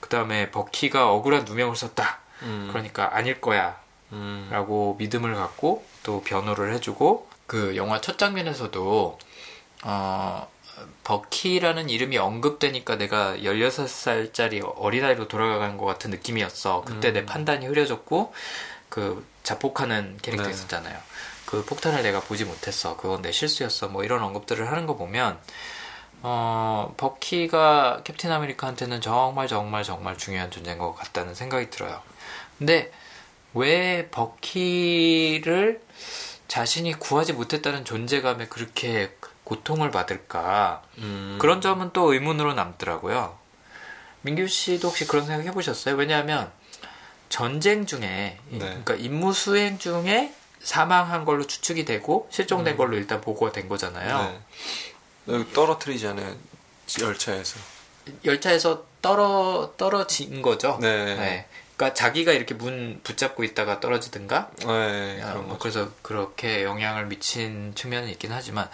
[0.00, 2.18] 그 다음에 버키가 억울한 누명을 썼다.
[2.42, 2.68] 음.
[2.70, 3.80] 그러니까 아닐 거야.
[4.12, 4.48] 음.
[4.50, 9.18] 라고 믿음을 갖고 또 변호를 해주고 그 영화 첫 장면에서도
[9.84, 10.48] 어
[11.04, 16.82] 버키라는 이름이 언급되니까 내가 16살짜리 어린아이로 돌아가는 것 같은 느낌이었어.
[16.86, 17.14] 그때 음.
[17.14, 18.32] 내 판단이 흐려졌고
[18.88, 20.50] 그 자폭하는 캐릭터 네.
[20.50, 20.98] 있었잖아요.
[21.46, 22.96] 그 폭탄을 내가 보지 못했어.
[22.96, 23.88] 그건 내 실수였어.
[23.88, 25.38] 뭐 이런 언급들을 하는 거 보면
[26.22, 32.00] 어, 버키가 캡틴 아메리카한테는 정말 정말 정말 중요한 존재인 것 같다는 생각이 들어요.
[32.58, 32.90] 근데
[33.52, 35.82] 왜 버키를
[36.48, 40.82] 자신이 구하지 못했다는 존재감에 그렇게 고통을 받을까?
[40.98, 41.36] 음.
[41.40, 43.38] 그런 점은 또 의문으로 남더라고요.
[44.22, 45.94] 민규 씨도 혹시 그런 생각 해보셨어요?
[45.96, 46.50] 왜냐하면
[47.28, 48.58] 전쟁 중에, 이- 네.
[48.66, 52.76] 그러니까 임무 수행 중에 사망한 걸로 추측이 되고 실종된 음.
[52.78, 54.18] 걸로 일단 보고가 된 거잖아요.
[55.26, 55.34] 네.
[55.34, 56.34] 여기 떨어뜨리잖아요.
[57.00, 57.58] 열차에서.
[58.24, 60.78] 열차에서 떨어 떨어진 거죠.
[60.80, 61.46] 네.
[61.76, 65.20] 그러니까 자기가 이렇게 문 붙잡고 있다가 떨어지든가 네.
[65.20, 65.58] 야, 그런 뭐 거죠.
[65.58, 68.68] 그래서 그렇게 영향을 미친 측면은 있긴 하지만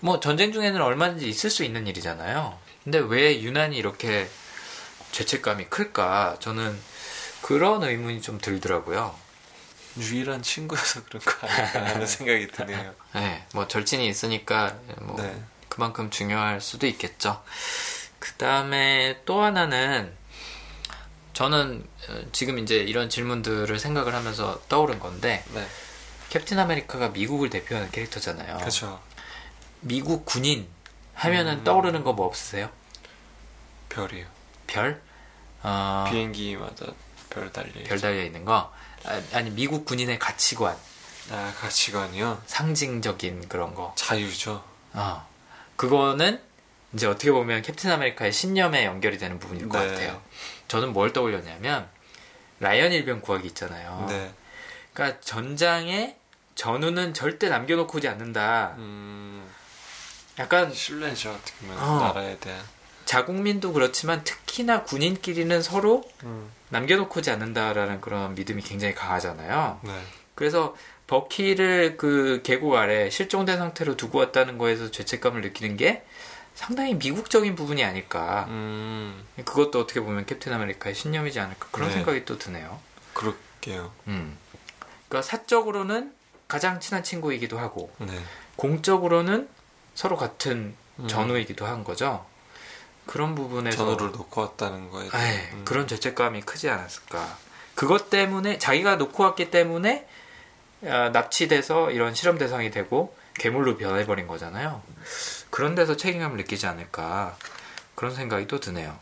[0.00, 2.58] 뭐 전쟁 중에는 얼마든지 있을 수 있는 일이잖아요.
[2.84, 4.28] 근데 왜 유난히 이렇게
[5.12, 6.36] 죄책감이 클까?
[6.40, 6.78] 저는
[7.42, 9.14] 그런 의문이 좀 들더라고요.
[9.98, 12.94] 유일한 친구여서 그런 거 아닐까 하는 생각이 드네요.
[13.14, 15.42] 네, 뭐 절친이 있으니까 뭐 네.
[15.68, 17.42] 그만큼 중요할 수도 있겠죠.
[18.18, 20.12] 그 다음에 또 하나는
[21.32, 25.66] 저는 어, 지금 이제 이런 질문들을 생각을 하면서 떠오른 건데 네.
[26.30, 28.58] 캡틴 아메리카가 미국을 대표하는 캐릭터잖아요.
[28.58, 29.00] 그렇죠.
[29.80, 30.68] 미국 군인
[31.14, 31.64] 하면은 음.
[31.64, 32.70] 떠오르는 거 뭐 없으세요?
[33.88, 34.26] 별이요.
[34.66, 35.00] 별?
[35.62, 36.86] 어, 비행기마다
[37.30, 37.72] 별 달려.
[37.84, 38.72] 별 달려 있는 거?
[39.04, 40.76] 아, 아니 미국 군인의 가치관,
[41.30, 42.42] 아 가치관이요.
[42.46, 43.92] 상징적인 그런 거.
[43.96, 44.62] 자유죠.
[44.92, 45.26] 어,
[45.76, 46.40] 그거는
[46.94, 49.88] 이제 어떻게 보면 캡틴 아메리카의 신념에 연결이 되는 부분일 것 네.
[49.88, 50.22] 같아요.
[50.68, 51.88] 저는 뭘 떠올렸냐면
[52.60, 54.06] 라이언 일병 구하기 있잖아요.
[54.08, 54.32] 네.
[54.92, 56.16] 그러니까 전장에
[56.54, 58.74] 전우는 절대 남겨놓고 오지 않는다.
[58.78, 59.48] 음,
[60.38, 62.00] 약간 신뢰죠 어떻게 보면 어.
[62.00, 62.60] 나라에 대한.
[63.04, 66.50] 자국민도 그렇지만 특히나 군인끼리는 서로 음.
[66.68, 69.80] 남겨놓고 오지 않는다라는 그런 믿음이 굉장히 강하잖아요.
[69.82, 69.92] 네.
[70.34, 76.04] 그래서 버키를 그 계곡 아래 실종된 상태로 두고 왔다는 거에서 죄책감을 느끼는 게
[76.54, 78.44] 상당히 미국적인 부분이 아닐까.
[78.48, 81.94] 음, 그것도 어떻게 보면 캡틴 아메리카의 신념이지 않을까 그런 네.
[81.94, 82.78] 생각이 또 드네요.
[83.14, 83.90] 그럴게요.
[84.08, 84.36] 음.
[85.08, 86.12] 그러니까 사적으로는
[86.46, 88.12] 가장 친한 친구이기도 하고 네.
[88.56, 89.48] 공적으로는
[89.98, 91.08] 서로 같은 음.
[91.08, 92.24] 전우이기도 한 거죠.
[93.04, 95.34] 그런 부분에서 전우를 놓고 왔다는 거에 에이, 대한.
[95.54, 95.64] 음.
[95.64, 97.36] 그런 죄책감이 크지 않았을까.
[97.74, 100.06] 그것 때문에 자기가 놓고 왔기 때문에
[100.84, 104.82] 아, 납치돼서 이런 실험 대상이 되고 괴물로 변해버린 거잖아요.
[105.50, 107.36] 그런 데서 책임감을 느끼지 않을까
[107.96, 108.96] 그런 생각이 또 드네요.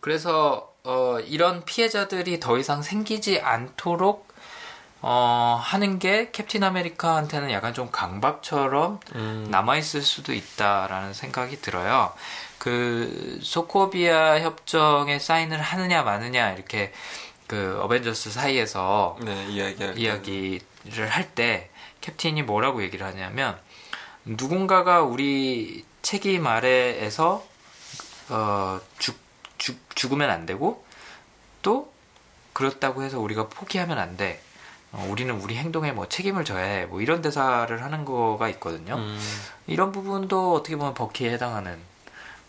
[0.00, 4.25] 그래서 어, 이런 피해자들이 더 이상 생기지 않도록
[5.02, 9.46] 어, 하는 게 캡틴 아메리카한테는 약간 좀 강박처럼 음.
[9.50, 12.12] 남아있을 수도 있다라는 생각이 들어요.
[12.58, 16.92] 그 소코비아 협정에 사인을 하느냐 마느냐 이렇게
[17.46, 19.46] 그 어벤져스 사이에서 네.
[19.96, 23.56] 이야기를 할 때 캡틴이 뭐라고 얘기를 하냐면
[24.24, 27.44] 누군가가 우리 책임 아래에서
[28.28, 29.16] 어, 죽,
[29.58, 30.84] 죽, 죽으면 안 되고
[31.62, 31.92] 또
[32.52, 34.40] 그렇다고 해서 우리가 포기하면 안 돼.
[34.96, 36.86] 어, 우리는 우리 행동에 뭐 책임을 져야 해.
[36.86, 38.96] 뭐 이런 대사를 하는 거가 있거든요.
[38.96, 39.20] 음.
[39.66, 41.78] 이런 부분도 어떻게 보면 버키에 해당하는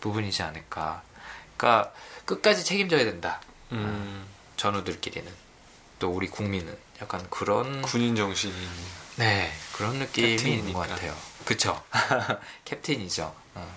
[0.00, 1.02] 부분이지 않을까.
[1.56, 1.92] 그러니까
[2.24, 3.40] 끝까지 책임져야 된다.
[3.72, 5.30] 음, 전우들끼리는
[5.98, 8.54] 또 우리 국민은 약간 그런 군인 정신이
[9.16, 10.78] 네 그런 느낌이 있는 캡틴이니까.
[10.78, 11.14] 것 같아요.
[11.44, 11.82] 그쵸?
[12.64, 13.34] 캡틴이죠.
[13.56, 13.76] 어.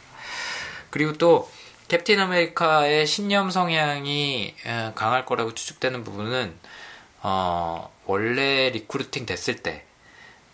[0.92, 1.52] 그리고 또
[1.90, 6.58] 캡틴 아메리카의 신념 성향이 에, 강할 거라고 추측되는 부분은
[7.22, 9.86] 어, 원래 recruiting 됐을 때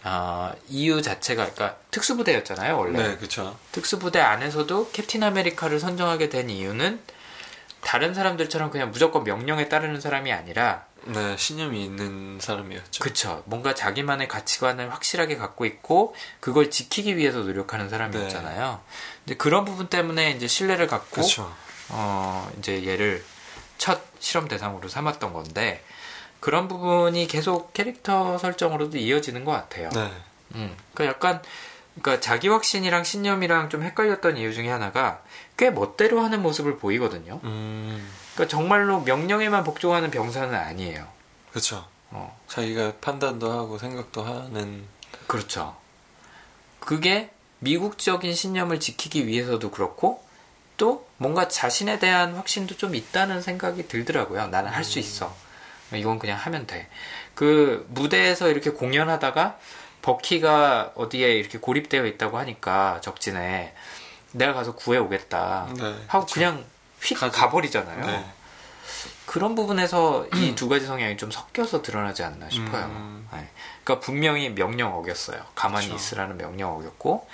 [0.03, 3.57] 어, EU 자체가 그러니까 특수부대였잖아요 원래 네, 그쵸.
[3.71, 6.99] 특수부대 안에서도 캡틴 아메리카를 선정하게 된 이유는
[7.81, 13.01] 다른 사람들처럼 그냥 무조건 명령에 따르는 사람이 아니라 네, 신념이 있는 사람이었죠.
[13.01, 13.43] 그쵸.
[13.45, 18.81] 뭔가 자기만의 가치관을 확실하게 갖고 있고, 그걸 지키기 위해서 노력하는 사람이었잖아요.
[19.23, 21.53] 근데 그런 부분 때문에 이제 신뢰를 갖고, 그쵸.
[21.89, 23.23] 어, 이제 얘를
[23.77, 25.81] 첫 실험 대상으로 삼았던 건데,
[26.39, 29.89] 그런 부분이 계속 캐릭터 설정으로도 이어지는 것 같아요.
[29.89, 30.11] 네.
[30.55, 31.41] 음, 그러니까 약간,
[31.99, 35.21] 그러니까 자기 확신이랑 신념이랑 좀 헷갈렸던 이유 중에 하나가
[35.57, 37.39] 꽤 멋대로 하는 모습을 보이거든요.
[37.43, 41.07] 음, 그러니까 정말로 명령에만 복종하는 병사는 아니에요.
[41.51, 41.85] 그쵸.
[42.11, 44.85] 어, 자기가 판단도 하고 생각도 하는.
[45.25, 45.75] 그렇죠.
[46.79, 50.23] 그게 미국적인 신념을 지키기 위해서도 그렇고
[50.77, 54.47] 또 뭔가 자신에 대한 확신도 좀 있다는 생각이 들더라고요.
[54.47, 55.35] 나는 할수 있어.
[55.93, 56.87] 이건 그냥 하면 돼.
[57.35, 59.57] 그 무대에서 이렇게 공연하다가
[60.01, 63.73] 버키가 어디에 이렇게 고립되어 있다고 하니까 적진에
[64.31, 65.95] 내가 가서 구해 오겠다 네.
[66.07, 66.33] 하고 그쵸.
[66.35, 66.65] 그냥
[67.01, 67.31] 휙 가죠.
[67.31, 68.05] 가버리잖아요.
[68.05, 68.25] 네.
[69.25, 72.85] 그런 부분에서 이 두 가지 성향이 좀 섞여서 드러나지 않나 싶어요.
[72.85, 73.27] 음.
[73.33, 73.49] 네.
[73.83, 75.41] 그러니까 분명히 명령 어겼어요.
[75.55, 75.95] 가만히 그쵸.
[75.95, 77.27] 있으라는 명령 어겼고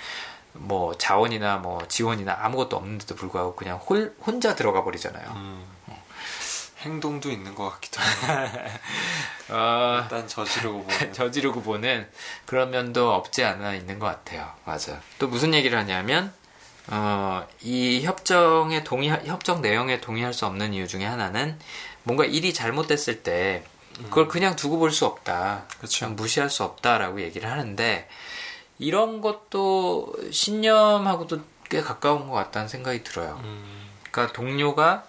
[0.54, 5.28] 뭐 자원이나 뭐 지원이나 아무것도 없는데도 불구하고 그냥 홀, 혼자 들어가 버리잖아요.
[5.36, 5.64] 음.
[6.84, 8.58] 행동도 있는 것 같기도 하고.
[9.50, 11.12] 어, 일단 저지르고 보면.
[11.12, 12.08] 저지르고 보는
[12.46, 14.50] 그런 면도 없지 않아 있는 것 같아요.
[14.64, 15.00] 맞아.
[15.18, 16.32] 또 무슨 얘기를 하냐면
[16.88, 21.58] 어, 이 협정에 동의 협정 내용에 동의할 수 없는 이유 중에 하나는
[22.02, 23.64] 뭔가 일이 잘못됐을 때
[24.04, 25.64] 그걸 그냥 두고 볼 수 없다.
[25.80, 26.08] 그쵸.
[26.10, 28.08] 무시할 수 없다라고 얘기를 하는데
[28.78, 33.40] 이런 것도 신념하고도 꽤 가까운 것 같다는 생각이 들어요.
[33.42, 35.04] 음, 그러니까 동료가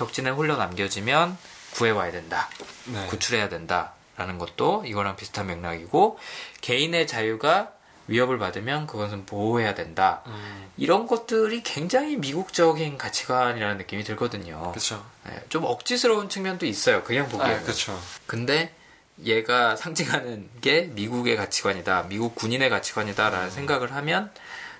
[0.00, 1.36] 적진에 홀려 남겨지면
[1.74, 2.48] 구해와야 된다.
[2.86, 3.06] 네.
[3.08, 6.18] 구출해야 된다 라는 것도 이거랑 비슷한 맥락이고
[6.62, 7.72] 개인의 자유가
[8.06, 10.22] 위협을 받으면 그것은 보호해야 된다.
[10.26, 14.72] 음, 이런 것들이 굉장히 미국적인 가치관이라는 느낌이 들거든요.
[14.72, 15.04] 그쵸.
[15.26, 17.04] 네, 좀 억지스러운 측면도 있어요.
[17.04, 17.60] 그냥 보기에는.
[17.60, 18.00] 아, 그쵸.
[18.26, 18.74] 근데
[19.22, 24.32] 얘가 상징하는 게 미국의 가치관이다, 미국 군인의 가치관이다라는 생각을 하면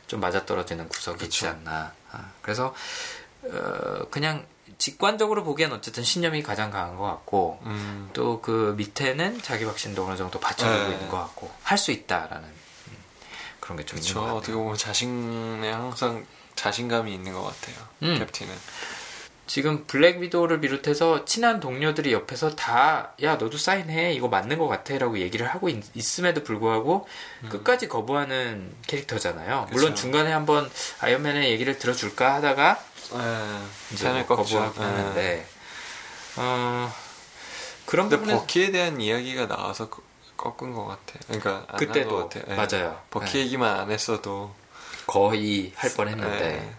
[0.06, 1.50] 좀 맞아떨어지는 구석이 있지 음.
[1.50, 1.58] 그쵸.
[1.70, 1.92] 않나.
[2.10, 2.74] 아, 그래서
[3.42, 4.46] 어, 그냥
[4.80, 10.40] 직관적으로 보기엔 어쨌든 신념이 가장 강한 것 같고 음, 또그 밑에는 자기 확신도 어느 정도
[10.40, 10.94] 받쳐주고 네.
[10.94, 12.96] 있는 것 같고 할 수 있다라는 음,
[13.60, 14.14] 그런 게 좀 있는.
[14.14, 14.36] 것 같아요.
[14.36, 17.76] 어떻게 보면 자신에 항상 자신감이 있는 것 같아요.
[18.04, 18.18] 음.
[18.18, 18.54] 캡틴은.
[19.46, 24.96] 지금 블랙 위도우를 비롯해서 친한 동료들이 옆에서 다 야 너도 사인해 이거 맞는 것 같아
[24.96, 25.82] 라고 얘기를 하고 있,
[26.20, 27.06] 음에도 불구하고
[27.50, 29.66] 끝까지 거부하는 캐릭터잖아요.
[29.72, 29.94] 물론 음.
[29.94, 30.02] 그쵸.
[30.02, 32.80] 중간에 한번 아이언맨의 얘기를 들어줄까 하다가
[33.12, 33.58] 네.
[33.92, 34.58] 이제 팬을 뭐 꺾죠.
[34.58, 34.88] 거부하긴 네.
[34.88, 35.46] 하는데
[36.36, 36.92] 어
[37.86, 40.04] 그런 근데 부분에 버키에 대한 이야기가 나와서 꺾-
[40.36, 41.18] 꺾은 것 같아요.
[41.26, 42.44] 그러니까 안 그때도 같아요.
[42.48, 42.54] 네.
[42.56, 43.00] 맞아요.
[43.10, 43.38] 버키 네.
[43.40, 44.54] 얘기만 안 했어도
[45.06, 46.76] 거의 할 뻔했는데 네.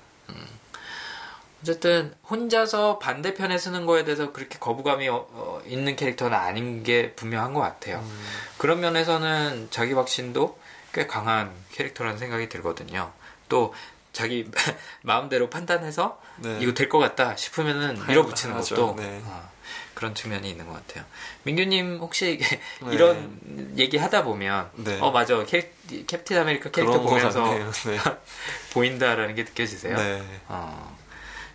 [1.61, 7.53] 어쨌든 혼자서 반대편에 서는 거에 대해서 그렇게 거부감이 어- 어, 있는 캐릭터는 아닌 게 분명한
[7.53, 7.99] 것 같아요.
[7.99, 8.25] 음,
[8.57, 10.57] 그런 면에서는 자기 확신도
[10.91, 13.11] 꽤 강한 캐릭터라는 생각이 들거든요.
[13.47, 13.75] 또
[14.13, 14.49] 자기
[15.03, 16.57] 마음대로 판단해서 네.
[16.61, 18.75] 이거 될 것 같다 싶으면은 밀어붙이는 하죠.
[18.75, 19.21] 것도 네.
[19.25, 19.49] 어,
[19.93, 21.05] 그런 측면이 있는 것 같아요.
[21.43, 22.39] 민규님 혹시
[22.83, 22.93] 네.
[22.93, 24.99] 이런 얘기 하다 보면 네.
[24.99, 25.71] 어 맞아 캐,
[26.07, 27.43] 캡틴 아메리카 캐릭터 보면서.
[27.53, 27.65] 네.
[28.73, 29.95] 보인다라는 게 느껴지세요?
[29.95, 30.23] 네.
[30.47, 30.97] 어,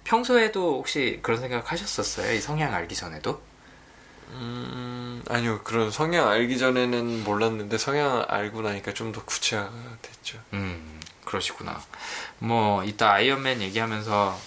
[0.04, 2.32] 평소에도 혹시 그런 생각 하셨었어요?
[2.32, 3.42] 이 성향 알기 전에도?
[4.30, 5.60] 음, 아니요.
[5.64, 10.38] 그런 성향 알기 전에는 몰랐는데 성향 알고 나니까 좀 더 구체화가 됐죠.
[10.52, 10.95] 음,
[11.26, 11.78] 그러시구나.
[12.38, 14.40] 뭐, 이따 아이언맨 얘기하면서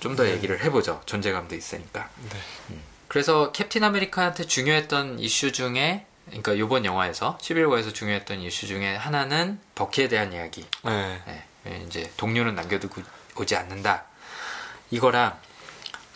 [0.00, 0.32] 좀더 네.
[0.32, 1.00] 얘기를 해보죠.
[1.06, 2.08] 존재감도 있으니까.
[2.30, 2.78] 네.
[3.06, 10.08] 그래서 캡틴 아메리카한테 중요했던 이슈 중에, 그러니까 요번 영화에서, 11호에서 중요했던 이슈 중에 하나는 버키에
[10.08, 10.66] 대한 이야기.
[10.84, 11.44] 네.
[11.66, 13.02] 예, 이제 동료는 남겨두고
[13.36, 14.04] 오지 않는다.
[14.90, 15.38] 이거랑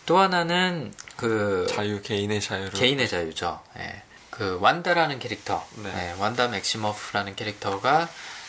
[0.06, 3.62] 또 하나는 그 자유 개인의 자유를 개인의 자유죠.
[3.78, 4.02] 예.
[4.30, 6.10] 그 완다라는 캐릭터, 네.
[6.14, 8.08] 예, 완다 맥시머프라는 캐릭터가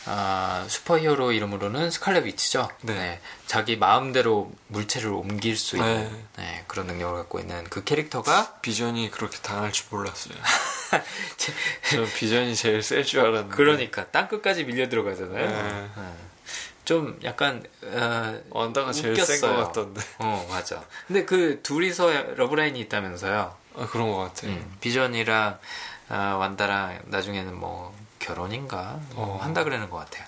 [0.09, 2.69] 어, 슈퍼히어로 이름으로는 스칼렛 위치죠.
[2.81, 2.93] 네.
[2.93, 6.43] 예, 자기 마음대로 물체를 옮길 수 있는 네.
[6.59, 10.33] 예, 그런 능력을 갖고 있는 그 캐릭터가 비전이 그렇게 당할 줄 몰랐어요.
[11.37, 11.53] 제-
[11.89, 13.55] 저는 비전이 제일 셀 줄 알았는데.
[13.55, 15.45] 그러니까 땅 끝까지 밀려 들어가잖아요.
[15.45, 15.89] 네.
[15.97, 16.27] 예.
[16.85, 19.55] 좀 약간 어, 어, 완다가 제일 센 것.
[19.57, 20.01] 같던데.
[20.19, 20.81] 어 맞아.
[21.07, 23.55] 근데 그 둘이서 러브라인이 있다면서요.
[23.75, 24.51] 아 그런 것 같아 요.
[24.51, 25.59] 음, 비전이랑
[26.09, 29.43] 어, 완다랑 나중에는 뭐 결혼인가 뭐 어.
[29.43, 30.25] 한다 그러는 것 같아요.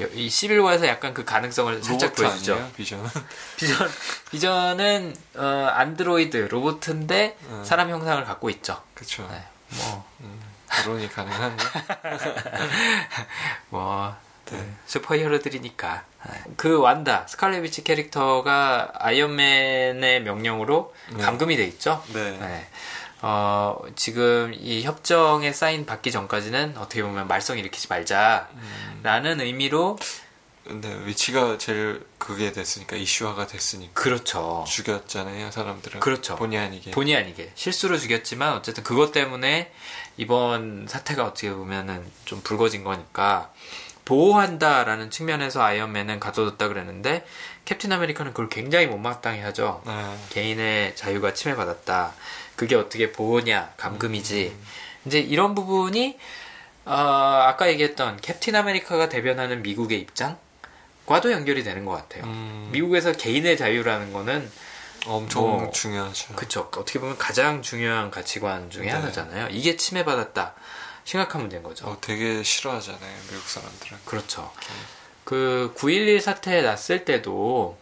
[0.00, 2.54] 여- 이 11호에서 약간 그 가능성을 살짝 보여주죠.
[2.54, 2.70] 아니에요?
[2.76, 3.10] 비전은?
[3.56, 3.90] 비전
[4.30, 7.64] 비전은 어, 안드로이드 로봇인데 음.
[7.64, 8.80] 사람 형상을 갖고 있죠.
[8.94, 9.26] 그쵸.
[9.30, 11.64] 네, 뭐 음, 결혼이 가능한가?
[13.70, 14.14] 뭐
[14.46, 14.58] 네.
[14.58, 16.42] 네, 슈퍼히어로들이니까 네.
[16.56, 21.22] 그 완다 스칼렛 위치 캐릭터가 아이언맨의 명령으로 네.
[21.24, 22.02] 감금이 돼 있죠.
[22.12, 22.68] 네.
[23.22, 23.28] 네.
[23.28, 29.96] 어, 지금 이 협정에 사인 받기 전까지는 어떻게 보면 말썽 일으키지 말자라는 의미로
[30.66, 34.64] 근데 위치가 제일 그게 됐으니까 이슈화가 됐으니까 그렇죠.
[34.66, 36.00] 죽였잖아요 사람들은.
[36.00, 36.36] 그렇죠.
[36.36, 36.90] 본의 아니게.
[36.92, 39.72] 본의 아니게 실수로 죽였지만 어쨌든 그것 때문에
[40.16, 43.52] 이번 사태가 어떻게 보면은 좀 불거진 거니까
[44.04, 47.24] 보호한다라는 측면에서 아이언맨은 가둬뒀다 그랬는데
[47.64, 49.82] 캡틴 아메리카는 그걸 굉장히 못마땅해 하죠.
[49.86, 50.16] 네.
[50.30, 52.12] 개인의 자유가 침해받았다.
[52.56, 54.56] 그게 어떻게 보호냐, 감금이지.
[55.06, 56.18] 이제 이런 부분이
[56.84, 62.24] 어, 아까 얘기했던 캡틴 아메리카가 대변하는 미국의 입장과도 연결이 되는 것 같아요.
[62.24, 64.50] 음, 미국에서 개인의 자유라는 거는
[65.06, 66.34] 엄청 뭐, 중요하죠.
[66.34, 66.68] 그쵸.
[66.76, 68.90] 어떻게 보면 가장 중요한 가치관 중에 네.
[68.90, 69.48] 하나잖아요.
[69.50, 70.54] 이게 침해받았다.
[71.04, 71.86] 심각한 문제인 거죠.
[71.86, 73.98] 어, 되게 싫어하잖아요 미국 사람들은.
[74.04, 74.52] 그렇죠.
[75.32, 77.78] 그 9.11 사태 났을 때도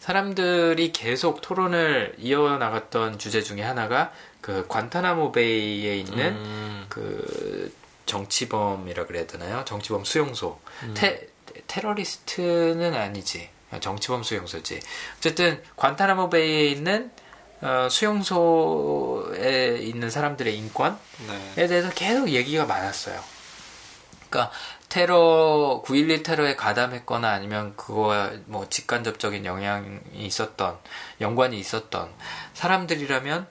[0.00, 7.72] 사람들이 계속 토론을 이어나갔던 주제 중에 하나가 그 관타나모 베이에 있는 음, 그
[8.06, 9.64] 정치범이라 그래야 되나요?
[9.66, 10.58] 정치범 수용소.
[10.82, 10.94] 음.
[10.96, 11.28] 테,
[11.68, 13.50] 테러리스트는 아니지.
[13.78, 14.80] 정치범 수용소지.
[15.18, 17.12] 어쨌든 관타나모 베이에 있는
[17.60, 20.96] 어, 수용소에 있는 사람들의 인권에
[21.54, 21.68] 네.
[21.68, 23.22] 대해서 계속 얘기가 많았어요.
[24.28, 24.52] 그러니까
[24.90, 30.76] 테러 9.11 테러에 가담했거나 아니면 그거와 뭐 직간접적인 영향이 있었던
[31.20, 32.10] 연관이 있었던
[32.54, 33.46] 사람들이라면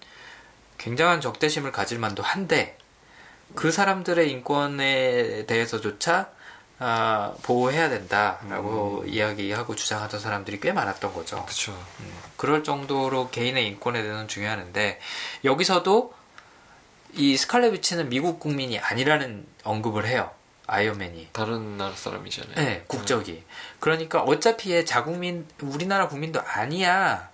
[0.78, 2.78] 굉장한 적대심을 가질 만도 한데
[3.56, 6.30] 그 사람들의 인권에 대해서조차
[6.82, 11.44] 아, 보호해야 된다라고 이야기하고 주장하던 사람들이 꽤 많았던 거죠.
[11.46, 11.72] 그쵸.
[11.72, 15.00] 음, 그럴 정도로 개인의 인권에 대해서는 중요하는데
[15.44, 16.14] 여기서도
[17.14, 20.32] 이 스칼렛 위치는 미국 국민이 아니라는 언급을 해요.
[20.70, 21.30] 아이언맨이.
[21.34, 22.56] 다른 나라 사람이잖아요.
[22.56, 23.44] 네, 국적이.
[23.80, 27.30] 그러니까 어차피 얘 자국민, 우리나라 국민도 아니야.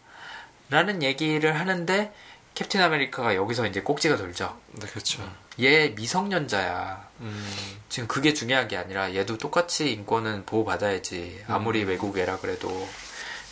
[0.69, 2.13] 라는 얘기를 하는데
[2.55, 4.57] 캡틴 아메리카가 여기서 이제 꼭지가 돌죠.
[4.71, 5.21] 네, 그렇죠.
[5.59, 7.09] 얘 미성년자야.
[7.19, 11.43] 음, 지금 그게 중요한 게 아니라 얘도 똑같이 인권은 보호받아야지.
[11.47, 12.87] 아무리 외국 애라 그래도.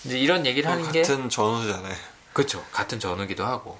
[0.05, 1.95] 이제 이런 얘기를 하는 게 같은 전우잖아요.
[2.33, 2.63] 그렇죠.
[2.71, 3.77] 같은 전후기도 하고.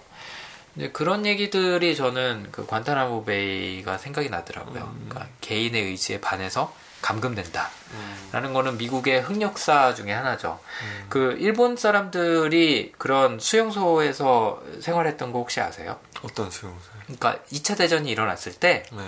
[0.76, 4.84] 이제 그런 얘기들이 저는 그 관타나모 베이가 생각이 나더라고요.
[4.84, 5.06] 음.
[5.08, 7.70] 그러니까 개인의 의지에 반해서 감금된다.
[7.92, 10.60] 음, 라는 거는 미국의 흑역사 중에 하나죠.
[10.82, 11.06] 음.
[11.10, 16.00] 그 일본 사람들이 그런 수용소에서 생활했던 거 혹시 아세요?
[16.24, 16.80] 어떤 수용소?
[17.04, 19.04] 그러니까 2차 대전이 일어났을 때 네,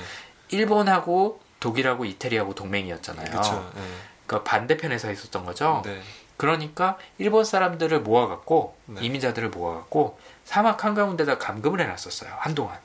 [0.49, 3.32] 일본하고 독일하고 이태리하고 동맹이었잖아요.
[3.32, 3.71] 그렇죠.
[3.75, 3.82] 네.
[4.28, 5.82] 그러니까 반대편에서 있었던 거죠.
[5.86, 6.01] 네.
[6.38, 9.06] 그러니까 일본 사람들을 모아갖고 네.
[9.06, 12.31] 이민자들을 모아갖고 사막 한가운데다 감금을 해놨었어요.
[12.39, 12.77] 한동안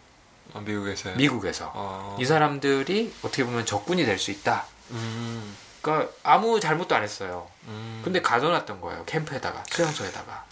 [0.55, 1.17] 아, 미국에서요.
[1.17, 2.17] 미국에서 어.
[2.19, 4.65] 이 사람들이 어떻게 보면 적군이 될 수 있다.
[4.91, 7.49] 음, 그러니까 아무 잘못도 안 했어요.
[7.69, 8.01] 음.
[8.05, 9.05] 근데 가둬놨던 거예요.
[9.05, 10.45] 캠프에다가 수용소에다가.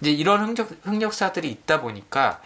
[0.00, 2.42] 이제 이런 흑역, 흑역사들이 있다 보니까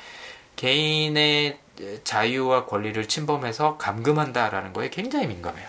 [0.54, 1.58] 개인의
[2.04, 5.68] 자유와 권리를 침범해서 감금한다라는 거에 굉장히 민감해요.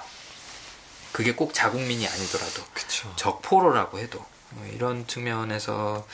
[1.13, 3.11] 그게 꼭 자국민이 아니더라도 그쵸.
[3.15, 6.05] 적포로라고 해도 뭐 이런 측면에서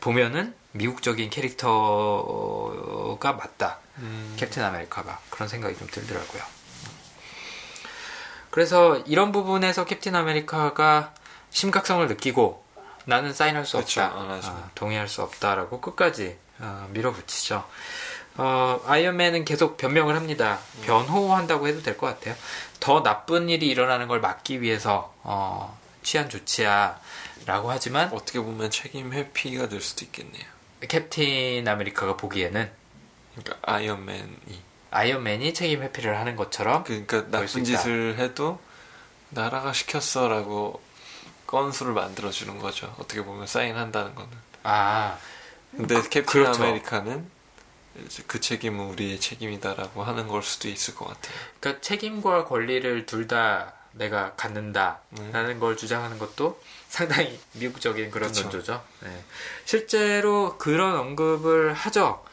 [0.00, 3.78] 보면은 미국적인 캐릭터가 맞다.
[3.98, 6.42] 음, 캡틴 아메리카가 그런 생각이 좀 들더라고요.
[8.50, 11.12] 그래서 이런 부분에서 캡틴 아메리카가
[11.50, 12.64] 심각성을 느끼고
[13.04, 14.48] 나는 사인할 수 그쵸, 없다, 안 하죠.
[14.48, 17.64] 아, 동의할 수 없다라고 끝까지 아, 밀어붙이죠.
[18.38, 20.58] 어, 아이언맨은 계속 변명을 합니다.
[20.84, 22.34] 변호한다고 해도 될 것 같아요.
[22.80, 26.98] 더 나쁜 일이 일어나는 걸 막기 위해서 어, 취한 조치야
[27.46, 30.44] 라고 하지만 어떻게 보면 책임 회피가 될 수도 있겠네요.
[30.80, 32.70] 캡틴 아메리카가 보기에는
[33.34, 37.64] 그러니까 아이언맨이 아이언맨이 책임 회피를 하는 것처럼 그러니까 나쁜.
[37.64, 38.60] 짓을 해도
[39.30, 40.80] 나라가 시켰어라고
[41.46, 42.94] 건수를 만들어 주는 거죠.
[42.98, 44.30] 어떻게 보면 사인한다는 거는.
[44.62, 45.18] 아
[45.76, 46.62] 근데 캡틴 그렇죠.
[46.62, 47.30] 아메리카는
[48.26, 51.34] 그 책임은 우리의 책임이다라고 하는 걸 수도 있을 것 같아요.
[51.60, 55.58] 그러니까 책임과 권리를 둘 다 내가 갖는다라는 네.
[55.58, 56.60] 걸 주장하는 것도
[56.96, 58.44] 상당히 미국적인 그런 그쵸.
[58.44, 58.82] 논조죠.
[59.00, 59.10] 네.
[59.66, 62.24] 실제로 그런 언급을 하죠.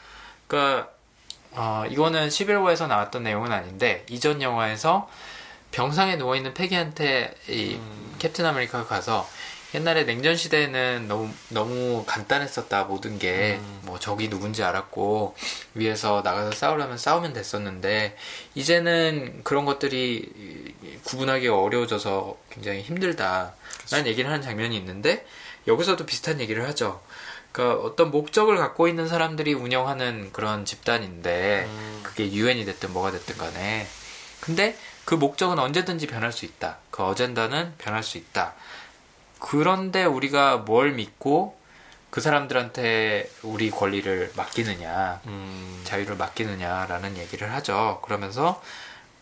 [0.48, 0.90] 그러니까
[1.52, 5.10] 어, 이거는 11호에서 나왔던 내용은 아닌데 이전 영화에서
[5.72, 8.16] 병상에 누워 있는 패기한테 이 음.
[8.20, 9.28] 캡틴 아메리카가 가서
[9.76, 15.36] 옛날에 냉전 시대에는 너무 너무 간단했었다 모든 게 뭐 적이 누군지 알았고
[15.76, 18.16] 위에서 나가서 싸우려면 싸우면 됐었는데
[18.56, 25.26] 이제는 그런 것들이 구분하기 어려워져서 굉장히 힘들다라는 얘기를 하는 장면이 있는데
[25.68, 27.02] 여기서도 비슷한 얘기를 하죠.
[27.52, 31.68] 그러니까 어떤 목적을 갖고 있는 사람들이 운영하는 그런 집단인데
[32.04, 33.86] 그게 유엔이 됐든 뭐가 됐든 간에
[34.40, 36.78] 근데 그 목적은 언제든지 변할 수 있다.
[36.90, 38.56] 그 어젠다는 변할 수 있다.
[39.44, 41.60] 그런데 우리가 뭘 믿고
[42.10, 48.00] 그 사람들한테 우리 권리를 맡기느냐, 음, 자유를 맡기느냐라는 얘기를 하죠.
[48.06, 48.64] 그러면서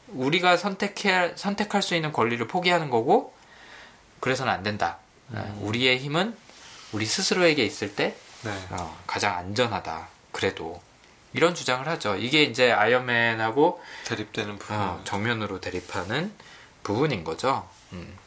[0.10, 3.34] 우리가 선택해, 선택할 수 있는 권리를 포기하는 거고,
[4.20, 5.00] 그래서는 안 된다.
[5.32, 5.58] 음.
[5.62, 6.38] 우리의 힘은
[6.92, 8.52] 우리 스스로에게 있을 때 네.
[8.70, 10.08] 어, 가장 안전하다.
[10.32, 10.80] 그래도.
[11.34, 12.16] 이런 주장을 하죠.
[12.18, 14.78] 이게 이제 아이언맨하고 대립되는 부분.
[14.78, 16.32] 어, 정면으로 대립하는
[16.84, 17.68] 부분인 거죠.
[17.94, 18.21] 음.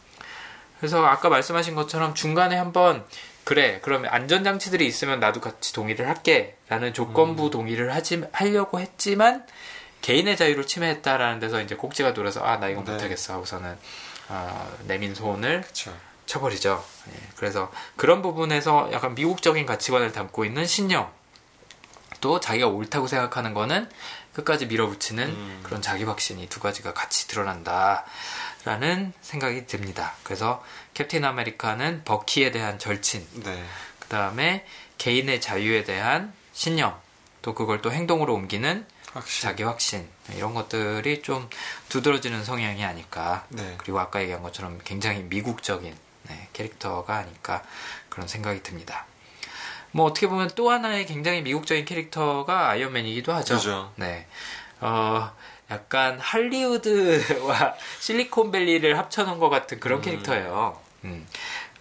[0.85, 3.07] 그래서 아까 말씀하신 것처럼 중간에 한번
[3.45, 9.47] 그래 그러면 안전장치들이 있으면 나도 같이 동의를 할게 라는 조건부 동의를 하지 하려고 했지만
[10.03, 12.93] 개인의 자유를 침해했다라는 데서 이제 꼭지가 돌아서 아 나 이건 네.
[12.93, 13.79] 못하겠어 하고서는
[14.29, 15.91] 아, 내민 소원을 그쵸.
[16.27, 16.85] 쳐버리죠.
[17.09, 21.09] 예, 그래서 그런 부분에서 약간 미국적인 가치관을 담고 있는 신념.
[22.21, 23.89] 또 자기가 옳다고 생각하는 거는
[24.35, 25.61] 끝까지 밀어붙이는 음.
[25.63, 28.05] 그런 자기 확신이 두 가지가 같이 드러난다
[28.65, 30.15] 라는 생각이 듭니다.
[30.23, 33.65] 그래서 캡틴 아메리카는 버키에 대한 절친, 네.
[33.99, 34.67] 그 다음에
[34.99, 36.95] 개인의 자유에 대한 신념,
[37.43, 39.43] 또 그걸 또 행동으로 옮기는 확실히.
[39.43, 41.49] 자기 확신 이런 것들이 좀
[41.89, 43.45] 두드러지는 성향이 아닐까.
[43.51, 43.75] 네.
[43.79, 45.95] 그리고 아까 얘기한 것처럼 굉장히 미국적인
[46.29, 47.63] 네, 캐릭터가 아닐까
[48.09, 49.07] 그런 생각이 듭니다.
[49.93, 53.57] 뭐 어떻게 보면 또 하나의 굉장히 미국적인 캐릭터가 아이언맨이기도 하죠.
[53.57, 53.93] 그죠.
[53.97, 54.27] 네.
[54.81, 55.31] 어,
[55.71, 60.03] 약간 할리우드와 실리콘밸리를 합쳐놓은 것 같은 그런 음.
[60.03, 60.79] 캐릭터예요.
[61.05, 61.27] 음.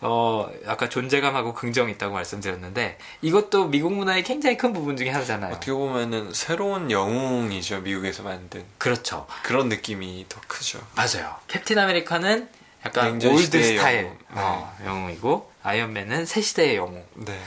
[0.06, 5.54] 어, 아까 존재감하고 긍정이 있다고 말씀드렸는데 이것도 미국 문화의 굉장히 큰 부분 중에 하나잖아요.
[5.54, 9.26] 어떻게 보면은 새로운 영웅이죠 미국에서 만든 그렇죠.
[9.44, 10.80] 그런 느낌이 더 크죠.
[10.96, 11.36] 맞아요.
[11.48, 12.50] 캡틴 아메리카는
[12.86, 14.18] 약간 old style 영웅.
[14.36, 14.42] 네.
[14.42, 17.06] 어, 영웅이고 아이언맨은 새 시대의 영웅.
[17.16, 17.40] 네.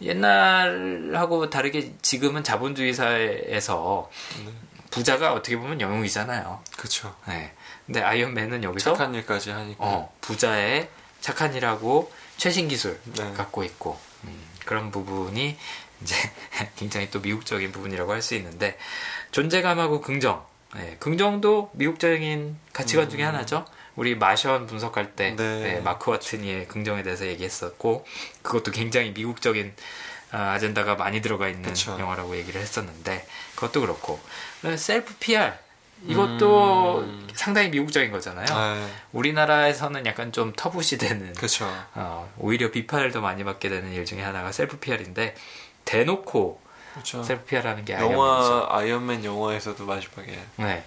[0.00, 4.08] 옛날하고 다르게 지금은 자본주의 사회에서
[4.46, 4.52] 네.
[4.90, 6.62] 부자가 어떻게 보면 영웅이잖아요.
[6.76, 7.14] 그쵸.
[7.26, 7.52] 네.
[7.86, 9.84] 근데 아이언맨은 여기서 착한 일까지 하니까.
[9.84, 10.88] 어, 부자의
[11.20, 13.32] 착한 일하고 최신 기술 네.
[13.32, 15.56] 갖고 있고 음, 그런 부분이
[16.02, 16.14] 이제
[16.76, 18.78] 굉장히 또 미국적인 부분이라고 할 수 있는데
[19.32, 23.64] 존재감하고 긍정, 네, 긍정도 미국적인 가치관 중에 하나죠.
[23.96, 25.36] 우리 마션 분석할 때 음.
[25.36, 25.60] 네.
[25.74, 28.06] 네, 마크 와트니의 긍정에 대해서 얘기했었고
[28.42, 29.74] 그것도 굉장히 미국적인
[30.30, 31.96] 아, 아젠다가 많이 들어가 있는 그쵸.
[31.98, 34.20] 영화라고 얘기를 했었는데 그것도 그렇고
[34.76, 35.52] self PR
[36.06, 37.28] 이것도 음.
[37.34, 38.46] 상당히 미국적인 거잖아요.
[38.46, 38.86] 네.
[39.12, 41.66] 우리나라에서는 약간 좀 터부시 되는 그쵸.
[41.94, 45.34] 어, 오히려 비판을 더 많이 받게 되는 일 중에 하나가 self PR인데
[45.84, 46.60] 대놓고
[46.94, 47.22] 그쵸.
[47.22, 48.20] self PR하는 게 아이언맨이죠.
[48.22, 50.84] 영화 아이언맨 영화에서도 마지막에 네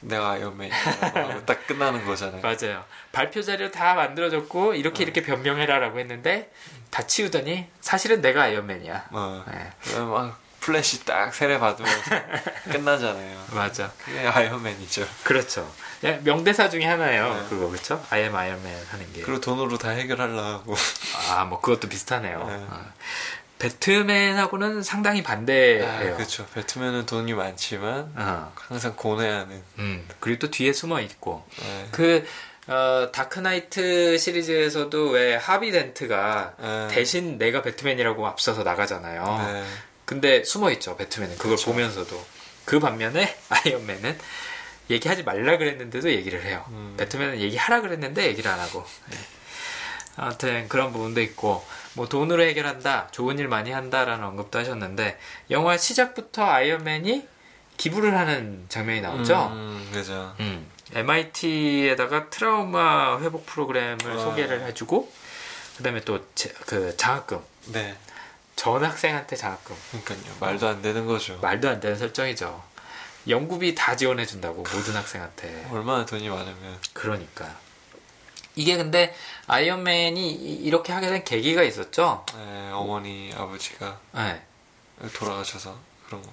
[0.00, 2.40] 내가 하고 딱 끝나는 거잖아요.
[2.42, 2.84] 맞아요.
[3.12, 6.52] 발표 자료 다 만들어줬고 이렇게 이렇게 변명해라라고 했는데
[6.90, 9.08] 다 치우더니 사실은 내가 아이언맨이야.
[9.10, 9.44] 어.
[9.48, 12.10] 네, 막 플래시 딱 세례 받으면서
[12.70, 13.44] 끝나잖아요.
[13.50, 13.90] 맞아.
[14.04, 15.06] 그게 아이언맨이죠.
[15.24, 15.70] 그렇죠.
[16.04, 17.34] 예, 명대사 중에 하나예요.
[17.34, 17.46] 네.
[17.48, 18.04] 그거 그렇죠?
[18.10, 19.22] I am Man 하는 게.
[19.22, 20.74] 그리고 돈으로 다 해결하려고.
[21.30, 22.38] 아, 뭐 그것도 비슷하네요.
[22.46, 22.54] 네.
[22.68, 22.92] 어.
[23.58, 25.88] 배트맨하고는 상당히 반대예요.
[25.88, 26.46] 아, 그렇죠.
[26.46, 28.52] 배트맨은 돈이 많지만 어.
[28.56, 29.62] 항상 고뇌하는.
[29.78, 31.46] 음, 그리고 또 뒤에 숨어 있고.
[31.60, 31.88] 네.
[31.92, 32.26] 그,
[32.66, 36.88] 어, 다크나이트 시리즈에서도 왜 하비 덴트가 네.
[36.88, 39.22] 대신 내가 배트맨이라고 앞서서 나가잖아요.
[39.52, 39.64] 네.
[40.12, 41.38] 근데 숨어 있죠, 배트맨은.
[41.38, 41.70] 그걸 그쵸.
[41.70, 42.22] 보면서도.
[42.66, 44.18] 그 반면에 아이언맨은
[44.90, 46.64] 얘기하지 말라 그랬는데도 얘기를 해요.
[46.68, 46.94] 음.
[46.98, 48.84] 배트맨은 얘기하라 그랬는데 얘기를 안 하고.
[49.10, 49.16] 네.
[50.16, 55.18] 아무튼 그런 부분도 있고, 뭐 돈으로 해결한다, 좋은 일 많이 한다라는 언급도 하셨는데,
[55.50, 57.26] 영화 시작부터 아이언맨이
[57.78, 59.48] 기부를 하는 장면이 나오죠.
[59.54, 60.34] 음, 그죠.
[60.40, 64.18] 음, MIT에다가 트라우마 회복 프로그램을 아.
[64.18, 65.10] 소개를 해주고,
[65.78, 66.20] 그 다음에 또
[66.66, 67.40] 그 장학금,
[67.72, 67.96] 네.
[68.56, 69.74] 전 학생한테 장학금.
[70.04, 70.36] 그러니까요.
[70.40, 71.38] 말도 안 되는 거죠.
[71.40, 72.62] 말도 안 되는 설정이죠.
[73.28, 75.68] 연구비 다 지원해 준다고 모든 학생한테.
[75.70, 76.78] 얼마나 돈이 많으면.
[76.92, 77.48] 그러니까.
[78.54, 79.14] 이게 근데
[79.46, 82.26] 아이언맨이 이- 이렇게 하게 된 계기가 있었죠.
[82.36, 84.42] 네, 어머니, 아버지가 네.
[85.14, 85.74] 돌아가셔서
[86.06, 86.28] 그런 거.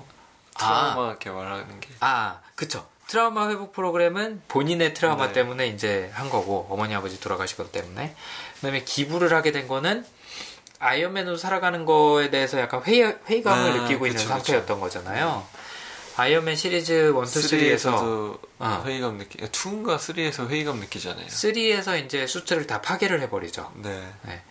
[0.56, 0.92] 아.
[0.94, 1.90] 트라우마 개발하는 게.
[2.02, 2.88] 아, 그쵸.
[3.08, 5.34] 트라우마 회복 프로그램은 본인의 트라우마 네.
[5.34, 8.14] 때문에 이제 한 거고, 어머니 아버지 돌아가시기 때문에.
[8.56, 10.06] 그 다음에 기부를 하게 된 거는
[10.80, 15.46] 아이언맨으로 살아가는 거에 대해서 약간 회의, 회의감을 아, 느끼고 있는 그쵸, 상태였던 거잖아요.
[16.16, 18.84] 아이언맨 시리즈 1, 2, 3에서 3에서도 어.
[18.86, 21.28] 회의감 느끼 2인가 3에서 회의감 느끼잖아요.
[21.28, 23.72] 3에서 이제 수트를 다 파괴를 해버리죠.
[23.76, 24.06] 네.
[24.24, 24.42] 네.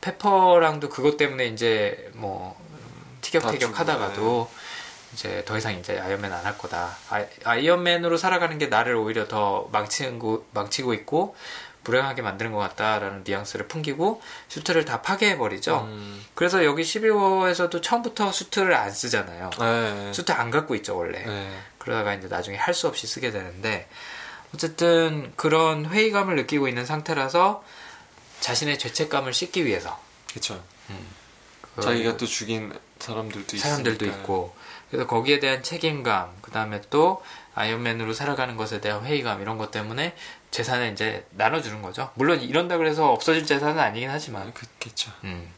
[0.00, 2.56] 페퍼랑도 그것 때문에 이제 뭐
[3.22, 4.48] 티격태격 다 하다가도
[5.14, 6.96] 이제 더 이상 이제 아이언맨 안 할 거다.
[7.44, 11.34] 아, 이언맨으로 살아가는 게 나를 오히려 더 망치고, 망치고 있고
[11.86, 15.82] 불행하게 만드는 것 같다라는 뉘앙스를 풍기고 수트를 다 파괴해버리죠.
[15.88, 16.24] 음.
[16.34, 19.50] 그래서 여기 12호에서도 처음부터 수트를 안 쓰잖아요.
[19.60, 20.12] 네.
[20.12, 21.22] 수트 안 갖고 있죠, 원래.
[21.24, 21.60] 네.
[21.78, 23.88] 그러다가 이제 나중에 할 수 없이 쓰게 되는데
[24.52, 27.62] 어쨌든 그런 회의감을 느끼고 있는 상태라서
[28.40, 29.98] 자신의 죄책감을 씻기 위해서
[30.34, 30.60] 그쵸.
[31.76, 34.06] 그 자기가 또 죽인 사람들도 사람들도.
[34.06, 34.56] 있고
[34.90, 37.22] 그래서 거기에 대한 책임감 그 다음에 또
[37.56, 40.14] 아이언맨으로 살아가는 것에 대한 회의감 이런 것 때문에
[40.50, 45.10] 재산을 이제 나눠주는 거죠 물론 이런다 그래서 없어질 재산은 아니긴 하지만 그겠죠.
[45.24, 45.50] 음.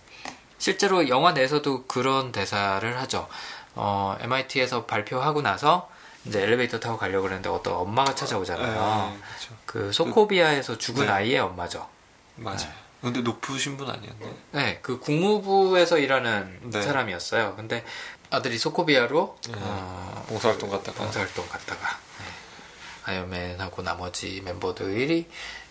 [0.59, 3.29] 실제로 영화 내에서도 그런 대사를 하죠
[3.75, 5.91] 어, MIT에서 발표하고 나서
[6.25, 9.55] 이제 엘리베이터 타고 가려고 그러는데 어떤 엄마가 찾아오잖아요 네, 그쵸.
[9.67, 11.13] 그 소코비아에서 죽은 네.
[11.13, 11.89] 아이의 엄마죠
[12.37, 12.89] 맞아요.
[13.01, 14.35] 근데 높으신 분 아니었네.
[14.53, 16.83] 네, 그 국무부에서 일하는 네.
[16.83, 17.55] 사람이었어요.
[17.55, 17.85] 근데
[18.31, 19.55] 아들이 소코비아로 네.
[19.57, 21.05] 어, 봉사활동 갔다가.
[21.05, 21.88] 봉사활동 갔다가 네.
[23.09, 25.29] 아이언맨하고 나머지 멤버들이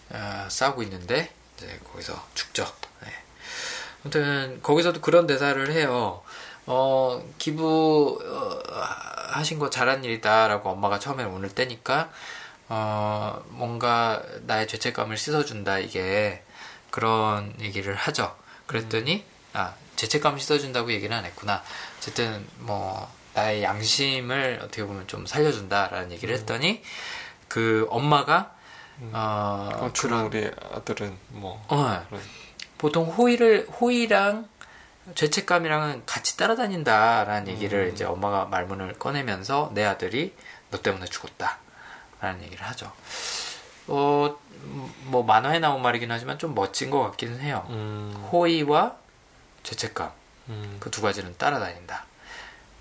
[0.09, 2.65] 어, 싸우고 있는데 이제 거기서 죽죠.
[3.03, 3.11] 네.
[4.03, 6.23] 아무튼 거기서도 그런 대사를 해요.
[6.65, 8.73] 어, 기부 어,
[9.31, 12.11] 하신 거 잘한 일이다라고 엄마가 처음에 오늘 때니까
[12.69, 16.43] 어, 뭔가 나의 죄책감을 씻어준다 이게
[16.91, 18.35] 그런 얘기를 하죠.
[18.65, 19.23] 그랬더니
[19.53, 21.63] 아 죄책감 씻어준다고 얘기는 안 했구나.
[21.97, 26.81] 어쨌든 뭐 나의 양심을 어떻게 보면 좀 살려준다라는 얘기를 했더니
[27.47, 28.51] 그 엄마가
[29.13, 31.63] 어, 그럼 주로 우리 아들은 뭐.
[31.67, 32.21] 어, 그런-
[32.77, 34.47] 보통 호의를 호의랑
[35.15, 40.35] 죄책감이랑은 같이 따라다닌다라는 얘기를 이제 엄마가 말문을 꺼내면서 내 아들이
[40.69, 42.91] 너 때문에 죽었다라는 얘기를 하죠.
[43.87, 47.65] 어, 음, 뭐 만화에 나온 말이긴 하지만 좀 멋진 것 같기는 해요.
[47.69, 48.95] 음, 호의와
[49.63, 50.11] 죄책감
[50.49, 52.05] 음, 그두 가지는 따라다닌다.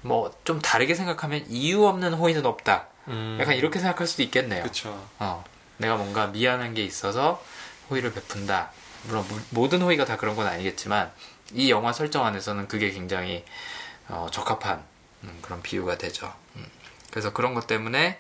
[0.03, 2.87] 뭐 좀 다르게 생각하면 이유 없는 호의는 없다.
[3.09, 3.39] 음.
[3.41, 4.63] 약간 이렇게 생각할 수도 있겠네요.
[4.63, 5.09] 그쵸.
[5.19, 5.45] 어,
[5.79, 7.43] 내가 뭔가 미안한 게 있어서
[7.91, 8.71] 호의를 베푼다.
[9.05, 11.13] 물론 무- 모든 호의가 다 그런 건 아니겠지만
[11.53, 13.45] 이 영화 설정 안에서는 그게 굉장히
[14.09, 14.83] 어, 적합한
[15.25, 16.33] 음, 그런 비유가 되죠.
[16.57, 16.67] 음.
[17.11, 18.19] 그래서 그런 것 때문에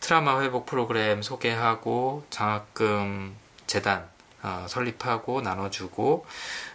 [0.00, 3.34] 트라우마 회복 프로그램 소개하고 장학금
[3.66, 4.08] 재단
[4.42, 6.26] 어, 설립하고 나눠주고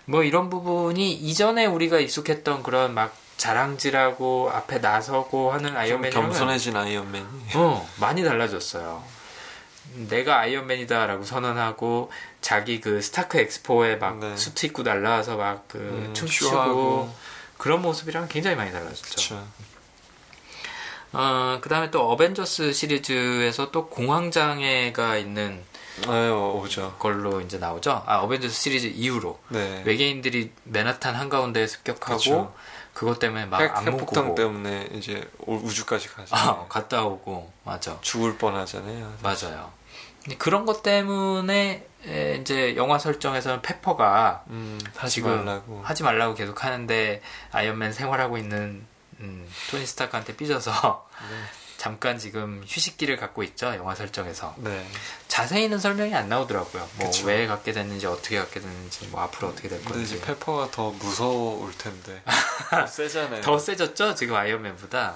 [0.06, 6.76] 뭐 이런 부분이 이전에 우리가 익숙했던 그런 막 자랑질하고 앞에 나서고 하는 좀 아이언맨이랑은 겸손해진
[6.76, 7.26] 아이언맨이.
[7.56, 9.02] 어, 많이 달라졌어요.
[10.10, 12.12] 내가 아이언맨이다라고 선언하고
[12.42, 14.36] 자기 그 스타크 엑스포에 막 네.
[14.36, 17.16] 수트 입고 날라와서 막그 음, 춤추고 쇼하고.
[17.58, 19.16] 그런 모습이랑 굉장히 많이 달라졌죠.
[19.16, 19.48] 그쵸.
[21.14, 25.64] 어, 그 다음에 또 어벤져스 시리즈에서 또 공황장애가 있는
[26.08, 26.96] 아유, 오죠.
[27.00, 28.04] 걸로 이제 나오죠.
[28.06, 29.82] 아, 어벤져스 시리즈 이후로 네.
[29.86, 32.54] 외계인들이 맨하탄 한가운데에 습격하고 그쵸.
[33.00, 36.36] 그것 때문에 막 핵, 핵폭탄 꾸고 때문에 이제 올- 우주까지 가죠.
[36.36, 37.98] 아, 갔다 오고 맞아.
[38.02, 39.14] 죽을 뻔하잖아요.
[39.24, 39.72] 맞아요.
[40.38, 45.82] 그런 것 때문에 에, 이제 영화 설정에서는 페퍼가 음, 하지 말라고.
[45.82, 47.22] 하지 말라고 계속 하는데
[47.54, 48.86] 아이언맨 생활하고 있는
[49.22, 51.08] 음, 토니 스타크한테 삐져서
[51.80, 54.86] 잠깐 지금 휴식기를 갖고 있죠 영화 설정에서 네.
[55.30, 56.90] 자세히는 설명이 안 나오더라고요.
[56.98, 57.10] 뭐.
[57.24, 61.72] 왜 갖게 됐는지 어떻게 갖게 됐는지 뭐 앞으로 어떻게 될 건지 이제 페퍼가 더 무서울
[61.78, 62.22] 텐데.
[62.70, 63.42] 더 세잖아요.
[63.42, 65.16] 더 세졌죠 지금 아이언맨보다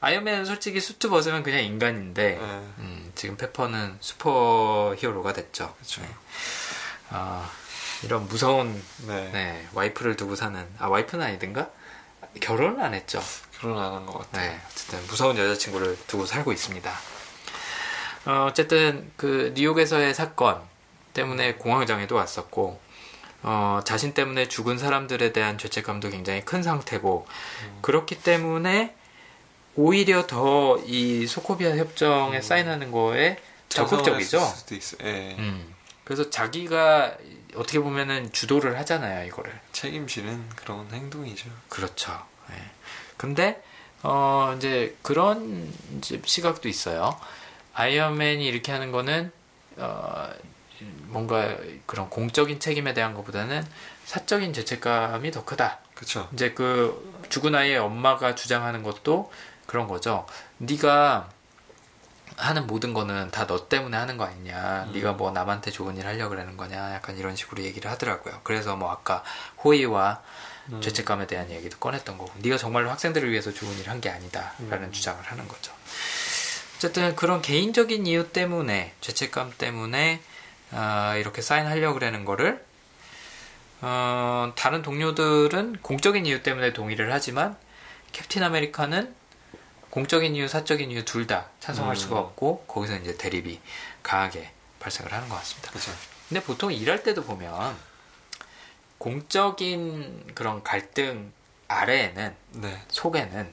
[0.00, 2.38] 아이언맨은 솔직히 수트 벗으면 그냥 인간인데 네.
[2.78, 5.72] 음, 지금 페퍼는 슈퍼 히어로가 됐죠.
[5.78, 6.02] 그쵸.
[7.10, 7.48] 아,
[8.02, 9.30] 이런 무서운 네.
[9.32, 11.70] 네, 와이프를 두고 사는 아 와이프는 아니든가
[12.40, 13.22] 결혼을 안 했죠.
[13.62, 14.50] 결혼 안한것 같아요.
[14.50, 16.92] 네, 어쨌든 무서운 여자친구를 두고 살고 있습니다.
[18.26, 20.60] 어, 어쨌든 그 뉴욕에서의 사건
[21.14, 22.80] 때문에 공황장애도 왔었고
[23.44, 27.26] 어, 자신 때문에 죽은 사람들에 대한 죄책감도 굉장히 큰 상태고
[27.82, 28.96] 그렇기 때문에
[29.76, 33.38] 오히려 더 이 소코비아 협정에 사인하는 거에
[33.68, 34.54] 적극적이죠.
[35.02, 35.36] 예.
[35.38, 35.74] 음.
[36.04, 37.16] 그래서 자기가
[37.54, 39.52] 어떻게 보면은 주도를 하잖아요, 이거를.
[39.72, 41.48] 책임지는 그런 행동이죠.
[41.68, 42.26] 그렇죠.
[42.50, 42.54] 예.
[43.22, 43.62] 근데
[44.02, 47.16] 어 이제 그런 이제 시각도 있어요.
[47.72, 49.30] 아이언맨이 이렇게 하는 거는
[49.76, 50.28] 어
[51.06, 51.56] 뭔가
[51.86, 53.64] 그런 공적인 책임에 대한 것보다는
[54.06, 55.78] 사적인 죄책감이 더 크다.
[55.94, 56.28] 그쵸.
[56.32, 59.30] 이제 그 죽은 아이의 엄마가 주장하는 것도
[59.66, 60.26] 그런 거죠.
[60.58, 61.28] 네가
[62.36, 64.86] 하는 모든 거는 다 너 때문에 하는 거 아니냐.
[64.88, 64.92] 음.
[64.94, 66.92] 네가 뭐 남한테 좋은 일 하려고 그러는 거냐.
[66.94, 68.40] 약간 이런 식으로 얘기를 하더라고요.
[68.42, 69.22] 그래서 뭐 아까
[69.62, 70.22] 호의와
[70.70, 70.80] 음.
[70.80, 74.92] 죄책감에 대한 얘기도 꺼냈던 거고 네가 정말로 학생들을 위해서 좋은 일을 한 게 아니다라는 음.
[74.92, 75.72] 주장을 하는 거죠.
[76.76, 80.20] 어쨌든 그런 개인적인 이유 때문에 죄책감 때문에
[80.72, 82.64] 아, 이렇게 사인하려고 그러는 거를
[83.80, 87.56] 어, 다른 동료들은 공적인 이유 때문에 동의를 하지만
[88.12, 89.14] 캡틴 아메리카는
[89.90, 91.96] 공적인 이유, 사적인 이유 둘 다 찬성할 음.
[91.96, 93.60] 수가 없고 거기서 이제 대립이
[94.02, 94.50] 강하게
[94.80, 95.70] 발생을 하는 것 같습니다.
[95.72, 95.92] 그죠.
[96.28, 97.76] 근데 보통 일할 때도 보면
[99.02, 101.32] 공적인 그런 갈등
[101.66, 102.82] 아래에는 네.
[102.86, 103.50] 속에는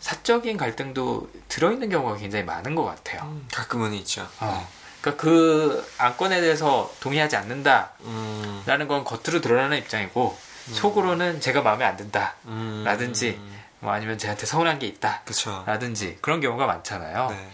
[0.00, 3.22] 사적인 갈등도 들어있는 경우가 굉장히 많은 것 같아요.
[3.22, 4.28] 음, 가끔은 있죠.
[4.40, 4.68] 어.
[5.00, 10.36] 그러니까 그 안건에 대해서 동의하지 않는다라는 음, 건 겉으로 드러나는 입장이고
[10.72, 12.34] 속으로는 제가 마음에 안 든다.
[12.46, 13.40] 음, 라든지
[13.78, 15.22] 뭐 아니면 쟤한테 서운한 게 있다.
[15.24, 15.62] 그쵸.
[15.68, 17.28] 라든지 그런 경우가 많잖아요.
[17.30, 17.48] 네.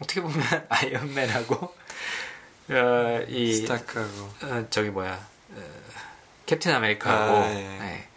[0.00, 1.54] 어떻게 보면 아이언맨하고
[2.70, 4.30] 어, 이 스타크하고.
[4.42, 5.12] 어, 저기 뭐야
[5.50, 5.83] 어,
[6.46, 7.54] 캡틴 아메리카하고 아, 예.
[7.54, 8.08] 네.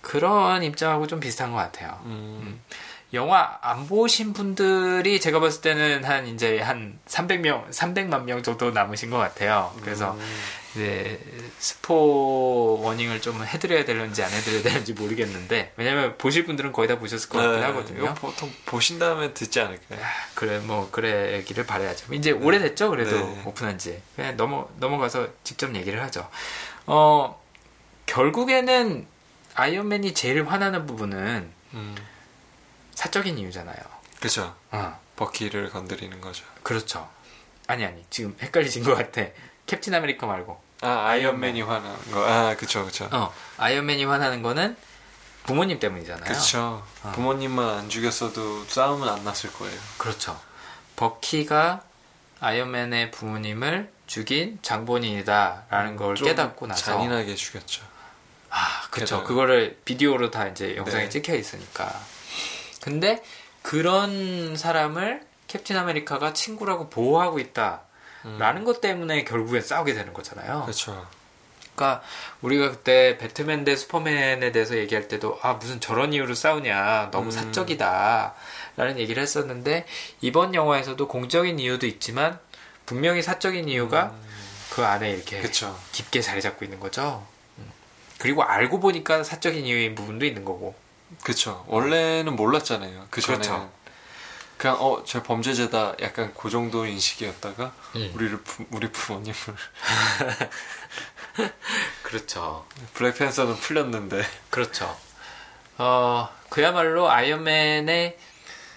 [0.00, 2.00] 그런 입장하고 좀 비슷한 것 같아요.
[2.04, 2.60] 음,
[3.14, 9.10] 영화 안 보신 분들이 제가 봤을 때는 한 이제 한 300명, 300만 명 정도 남으신
[9.10, 9.72] 것 같아요.
[9.82, 10.40] 그래서 음,
[10.72, 11.20] 이제
[11.58, 17.28] 스포 워닝을 좀 해드려야 되는지 안 해드려야 되는지 모르겠는데 왜냐면 보실 분들은 거의 다 보셨을
[17.28, 18.14] 것 같긴 네, 하거든요.
[18.14, 20.00] 보통 보신 다음에 듣지 않을까요?
[20.34, 22.14] 그래 뭐 그래기를 바라야죠.
[22.14, 23.42] 이제 오래됐죠 그래도 네.
[23.44, 26.26] 오픈한지 그냥 넘어 넘어가서 직접 얘기를 하죠.
[26.86, 27.41] 어
[28.12, 29.06] 결국에는
[29.54, 31.96] 아이언맨이 제일 화나는 부분은 음,
[32.94, 33.78] 사적인 이유잖아요.
[34.20, 34.54] 그죠.
[34.70, 36.44] 어 버키를 건드리는 거죠.
[36.62, 37.08] 그렇죠.
[37.66, 39.22] 아니 아니 지금 헷갈리신 것 같아.
[39.64, 40.60] 캡틴 아메리카 말고.
[40.82, 42.26] 아, 아이언맨이 화난 거.
[42.28, 43.08] 아, 그쵸, 그쵸.
[43.12, 44.76] 어 아이언맨이 화나는 거는
[45.44, 46.24] 부모님 때문이잖아요.
[46.24, 46.84] 그쵸.
[47.04, 47.12] 어.
[47.14, 49.80] 부모님만 안 죽였어도 싸움은 안 났을 거예요.
[49.96, 50.38] 그렇죠.
[50.96, 51.82] 버키가
[52.40, 57.91] 아이언맨의 부모님을 죽인 장본인이다라는 걸좀 깨닫고 나서 잔인하게 죽였죠.
[58.52, 58.88] 아.
[58.92, 59.24] 게다가.
[59.24, 61.08] 그거를 비디오로 다 이제 영상에 네.
[61.08, 61.92] 찍혀 있으니까.
[62.82, 63.22] 근데
[63.62, 67.82] 그런 사람을 캡틴 아메리카가 친구라고 보호하고 있다.
[68.38, 70.64] 라는 것 때문에 결국엔 싸우게 되는 거잖아요.
[70.66, 71.06] 그쵸.
[71.74, 72.02] 그러니까
[72.42, 77.30] 우리가 그때 배트맨 대 슈퍼맨에 대해서 얘기할 때도 아 무슨 저런 이유로 싸우냐 너무 음.
[77.30, 78.34] 사적이다
[78.76, 79.86] 라는 얘기를 했었는데
[80.20, 82.38] 이번 영화에서도 공적인 이유도 있지만
[82.86, 84.14] 분명히 사적인 이유가
[84.70, 85.76] 그 안에 이렇게 그쵸.
[85.92, 87.26] 깊게 자리 잡고 있는 거죠.
[88.22, 88.22] 음.
[88.22, 90.76] 그리고 알고 보니까 사적인 이유인 부분도 있는 거고.
[91.24, 91.64] 그쵸.
[91.66, 93.08] 원래는 몰랐잖아요.
[93.10, 93.38] 그 전에.
[93.38, 93.70] 그렇죠.
[94.56, 95.96] 그냥 어, 저 범죄자다.
[96.00, 98.12] 약간 그 정도 인식이었다가 음.
[98.14, 99.34] 우리를 부, 우리 부모님을
[102.02, 102.64] 그렇죠.
[102.94, 104.24] 블랙팬서는 풀렸는데.
[104.50, 104.96] 그렇죠.
[105.78, 108.16] 어, 그야말로 아이언맨의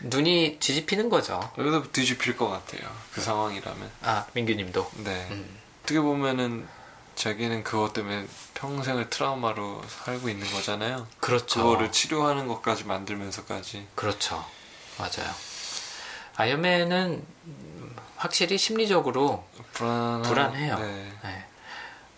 [0.01, 1.39] 눈이 뒤집히는 거죠.
[1.57, 2.89] 여기도 뒤집힐 것 같아요.
[3.13, 3.91] 그 상황이라면.
[4.01, 4.91] 아, 민규님도.
[5.03, 5.27] 네.
[5.29, 5.59] 음.
[5.83, 6.67] 어떻게 보면은
[7.15, 11.07] 자기는 그것 때문에 평생을 트라우마로 살고 있는 거잖아요.
[11.19, 11.63] 그렇죠.
[11.63, 13.87] 그거를 치료하는 것까지 만들면서까지.
[13.95, 14.45] 그렇죠.
[14.97, 15.33] 맞아요.
[16.35, 17.25] 아이언맨은
[18.17, 20.79] 확실히 심리적으로 불안 불안해요.
[20.79, 21.11] 네.
[21.23, 21.45] 네.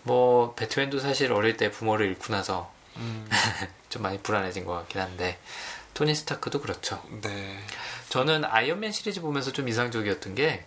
[0.02, 3.28] 뭐 배트맨도 사실 어릴 때 부모를 잃고 나서 음,
[3.90, 5.38] 좀 많이 불안해진 것 같긴 한데
[5.94, 7.02] 토니 스타크도 그렇죠.
[7.22, 7.58] 네.
[8.08, 10.64] 저는 아이언맨 시리즈 보면서 좀 이상적이었던 게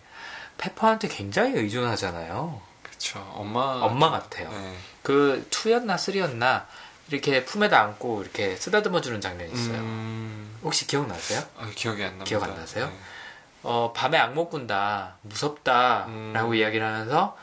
[0.58, 2.71] 페퍼한테 굉장히 의존하잖아요.
[3.02, 3.18] 그쵸.
[3.34, 3.60] 엄마.
[3.82, 4.48] 엄마 같아요.
[4.48, 4.76] 네.
[5.02, 6.66] 그 2였나 3였나
[7.10, 9.78] 이렇게 품에다 안고 이렇게 쓰다듬어 주는 장면이 있어요.
[9.78, 11.42] 음, 혹시 기억나세요?
[11.58, 12.24] 아, 기억이 안 납니다.
[12.24, 12.86] 기억 안 나세요?
[12.86, 12.92] 네.
[13.64, 15.16] 어, 밤에 악몽 꾼다.
[15.22, 16.04] 무섭다.
[16.06, 16.30] 음.
[16.32, 17.36] 라고 이야기를 하면서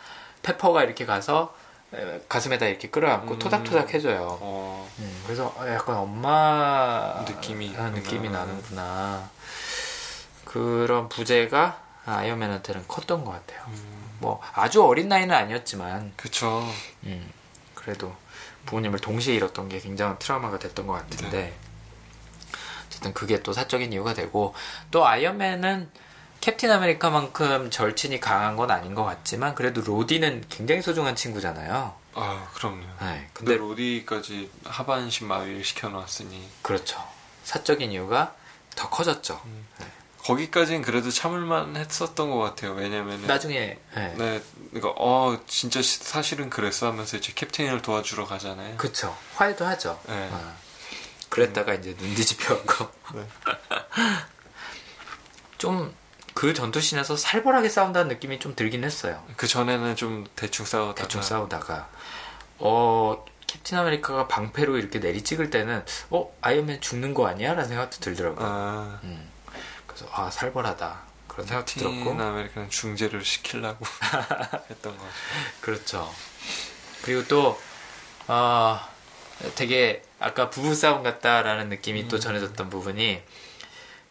[0.43, 1.53] 페퍼가 이렇게 가서
[1.93, 3.39] 에, 가슴에다 이렇게 끌어안고 음.
[3.39, 4.37] 토닥토닥 해줘요.
[4.41, 7.89] 어, 음, 그래서 약간 엄마 느낌이 아.
[7.89, 9.29] 느낌이 나는구나.
[10.45, 13.98] 그런 부재가 아이언맨한테는 컸던 것 같아요.
[14.19, 16.63] 음, 뭐 아주 어린 나이는 아니었지만 그쵸.
[17.03, 17.31] 음,
[17.75, 18.15] 그래도
[18.65, 21.53] 부모님을 동시에 잃었던 게 굉장한 트라우마가 됐던 것 같은데 네.
[22.87, 24.53] 어쨌든 그게 또 사적인 이유가 되고
[24.91, 25.89] 또 아이언맨은
[26.41, 31.93] 캡틴 아메리카만큼 절친이 강한 건 아닌 것 같지만 그래도 로디는 굉장히 소중한 친구잖아요.
[32.13, 32.81] 아, 그럼요.
[33.01, 37.03] 네, 근데 근데 로디까지 하반신 마비를 시켜놨으니 그렇죠.
[37.43, 38.35] 사적인 이유가
[38.75, 39.41] 더 커졌죠.
[40.29, 42.73] 거기까지는 그래도 참을만 했었던 것 같아요.
[42.73, 44.15] 왜냐면은 나중에 네.
[44.17, 48.77] 네, 그러니까 어 진짜 시- 사실은 그랬어 하면서 이제 캡틴을 도와주러 가잖아요.
[48.77, 49.15] 그쵸.
[49.35, 49.99] 화해도 하죠.
[50.07, 50.29] 네.
[50.31, 50.55] 어.
[51.29, 53.27] 그랬다가 이제 눈 뒤집혀갖고 네.
[55.57, 59.23] 좀그 전투씬에서 살벌하게 싸운다는 느낌이 좀 들긴 했어요.
[59.35, 61.89] 그 전에는 좀 대충 싸우다가 대충 싸우다가
[62.59, 67.53] 어 캡틴 아메리카가 방패로 이렇게 내리 찍을 때는 어 아이언맨 죽는 거 아니야?
[67.53, 68.45] 라는 생각도 들더라고요.
[68.47, 69.27] 아, 음.
[69.99, 73.85] 그래서 아 살벌하다 그런 생각도 들었고 아메리카는 중재를 시키려고
[74.69, 75.11] 했던 거 같아요.
[75.61, 76.13] 그렇죠.
[77.03, 77.59] 그리고 또
[78.27, 78.89] 아,
[79.55, 83.21] 되게 아까 부부 싸움 같다라는 느낌이 또 전해졌던 부분이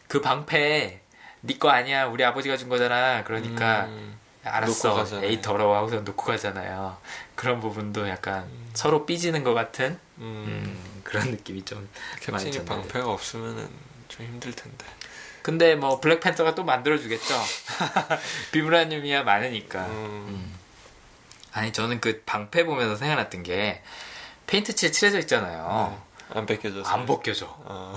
[0.07, 1.01] 그 방패
[1.41, 5.23] 네 거 아니야 우리 아버지가 준 거잖아 그러니까 음, 알았어.
[5.23, 6.97] 에이 더러워 하고서 놓고 가잖아요
[7.35, 11.87] 그런 부분도 약간 서로 삐지는 것 같은 음, 음, 그런 느낌이 좀
[12.29, 12.65] 많이 캡틴이.
[12.65, 13.69] 방패가 없으면은
[14.09, 14.85] 좀 힘들 텐데.
[15.49, 17.33] 근데 뭐 블랙팬서가 또 만들어주겠죠.
[18.53, 19.83] 비브라늄이야 많으니까.
[19.87, 20.55] 음,
[21.51, 23.81] 아니 저는 그 방패 보면서 생각났던 게
[24.45, 25.99] 페인트 칠 칠해져 있잖아요.
[26.29, 26.87] 안 벗겨져서.
[26.87, 27.47] 안 벗겨져.
[27.47, 27.95] 어,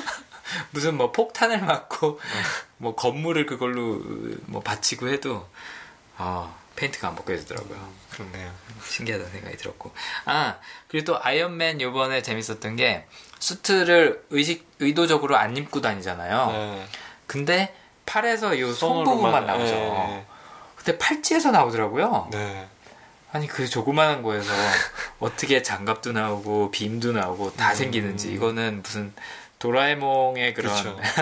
[0.72, 2.20] 무슨 뭐 폭탄을 맞고
[2.78, 4.00] 뭐 건물을 그걸로
[4.46, 5.46] 뭐 받치고 해도
[6.16, 7.92] 아 페인트가 안 벗겨지더라고요.
[8.12, 8.50] 그렇네요.
[8.82, 9.92] 신기하다는 생각이 들었고.
[10.24, 10.56] 아
[10.88, 13.06] 그리고 또 아이언맨 요번에 재밌었던 게
[13.38, 16.86] 수트를 의식 의도적으로 안 입고 다니잖아요 네.
[17.26, 17.74] 근데
[18.06, 20.24] 팔에서 요손 부분만 나오죠 예,
[20.76, 22.68] 근데 팔찌에서 나오더라고요 네.
[23.30, 24.50] 아니 그 조그마한 거에서
[25.20, 27.74] 어떻게 장갑도 나오고 빔도 나오고 다 음.
[27.74, 29.12] 생기는지 이거는 무슨
[29.58, 30.72] 도라에몽의 그런.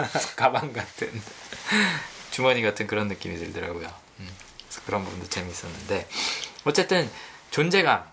[0.36, 1.10] 가방 같은
[2.30, 3.88] 주머니 같은 그런 느낌이 들더라고요.
[4.20, 4.28] 음,
[4.66, 6.06] 그래서 그런 부분도 재밌었는데
[6.64, 7.10] 어쨌든
[7.50, 8.04] 존재감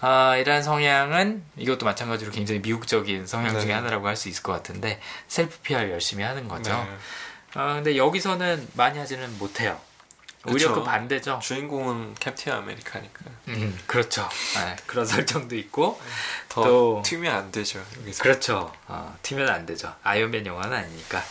[0.00, 3.72] 아, 이란 성향은 이것도 마찬가지로 굉장히 미국적인 성향 중에 네.
[3.72, 6.70] 하나라고 할 수 있을 것 같은데 셀프 PR 열심히 하는 거죠.
[6.72, 6.96] 네.
[7.54, 9.80] 아, 근데 여기서는 많이 하지는 못해요.
[10.46, 10.72] 오히려.
[10.72, 11.40] 그 반대죠.
[11.42, 14.28] 주인공은 캡틴 아메리카니까 음, 그렇죠.
[14.54, 16.00] 네, 그런 설정도 있고
[16.48, 18.22] 더 또- 튀면 안 되죠 여기서.
[18.22, 18.72] 그렇죠.
[18.86, 19.92] 어, 튀면 안 되죠.
[20.04, 21.22] 아이언맨 영화는 아니니까.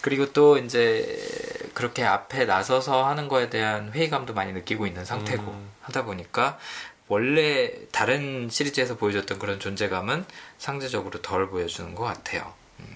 [0.00, 5.70] 그리고 또 이제 그렇게 앞에 나서서 하는 거에 대한 회의감도 많이 느끼고 있는 상태고 음.
[5.82, 6.58] 하다 보니까
[7.10, 10.24] 원래 다른 시리즈에서 보여줬던 그런 존재감은
[10.58, 12.54] 상대적으로 덜 보여주는 것 같아요.
[12.78, 12.86] 음.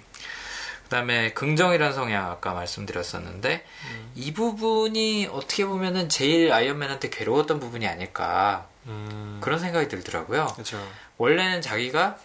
[0.85, 3.67] 그 다음에 긍정이라는 성향 아까 말씀드렸었는데
[4.15, 10.47] 이 부분이 어떻게 보면은 제일 아이언맨한테 괴로웠던 부분이 아닐까 음, 그런 생각이 들더라고요.
[10.55, 10.81] 그렇죠.
[11.17, 12.17] 원래는 자기가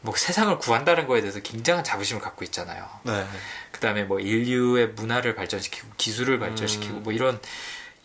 [0.00, 2.84] 뭐 세상을 구한다는 거에 대해서 굉장한 자부심을 갖고 있잖아요.
[3.04, 3.24] 네.
[3.70, 7.02] 그 다음에 뭐 인류의 문화를 발전시키고 기술을 발전시키고 음.
[7.04, 7.38] 뭐 이런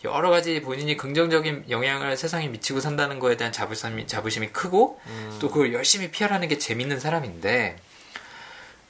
[0.04, 5.50] 여러 가지 본인이 긍정적인 영향을 세상에 미치고 산다는 거에 대한 자부심이, 자부심이 크고 음, 또
[5.50, 7.76] 그걸 열심히 피하라는 게 재밌는 사람인데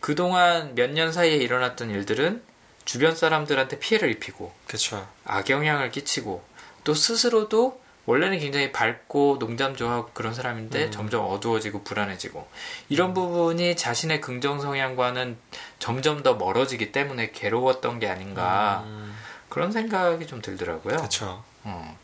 [0.01, 2.43] 그동안 몇 년 사이에 일어났던 일들은
[2.85, 5.07] 주변 사람들한테 피해를 입히고 그렇죠.
[5.25, 6.43] 악영향을 끼치고
[6.85, 10.91] 또 스스로도 원래는 굉장히 밝고 농담 좋아하고 그런 사람인데 음.
[10.91, 12.49] 점점 어두워지고 불안해지고
[12.89, 15.37] 이런 부분이 자신의 긍정 성향과는
[15.79, 19.15] 점점 더 멀어지기 때문에 괴로웠던 게 아닌가 음,
[19.59, 20.97] 그런 생각이 좀 들더라고요.
[20.99, 21.43] 그렇죠.
[21.65, 21.99] 어.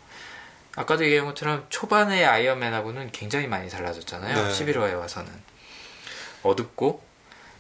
[0.75, 4.49] 아까도 얘기한 것처럼 초반의 아이언맨하고는 굉장히 많이 달라졌잖아요.
[4.49, 4.51] 네.
[4.51, 5.31] 11화에 와서는
[6.43, 7.01] 어둡고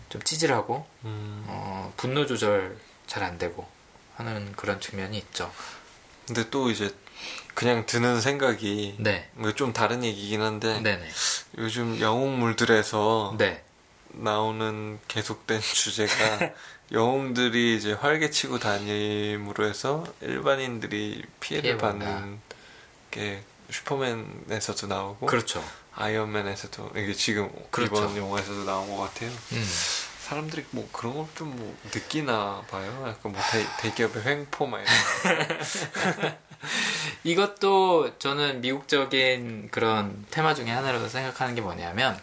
[0.08, 2.76] 좀 찌질하고 음, 어, 분노 조절
[3.06, 3.68] 잘 안 되고
[4.16, 5.52] 하는 그런 측면이 있죠.
[6.26, 6.92] 근데 또 이제
[7.54, 9.30] 그냥 드는 생각이 네.
[9.34, 11.08] 뭐좀 다른 얘기긴 한데 네네.
[11.58, 13.62] 요즘 영웅물들에서 네.
[14.08, 16.14] 나오는 계속된 주제가
[16.92, 22.04] 영웅들이 이제 활개치고 다님으로 해서 일반인들이 피해를 피해본다.
[22.06, 22.40] 받는
[23.10, 25.64] 게 슈퍼맨에서도 나오고 그렇죠.
[25.96, 27.94] 아이언맨에서도 이게 지금 그렇죠.
[27.96, 29.30] 이번 영화에서도 나온 것 같아요.
[29.52, 29.68] 음.
[30.20, 33.04] 사람들이 뭐 그런 걸 좀 뭐 느끼나 봐요.
[33.08, 34.92] 약간 뭐 대, 대기업의 횡포 막 이런
[36.20, 36.32] 거.
[37.24, 42.18] 이것도 저는 미국적인 그런 테마 중에 하나라고 생각하는 게 뭐냐면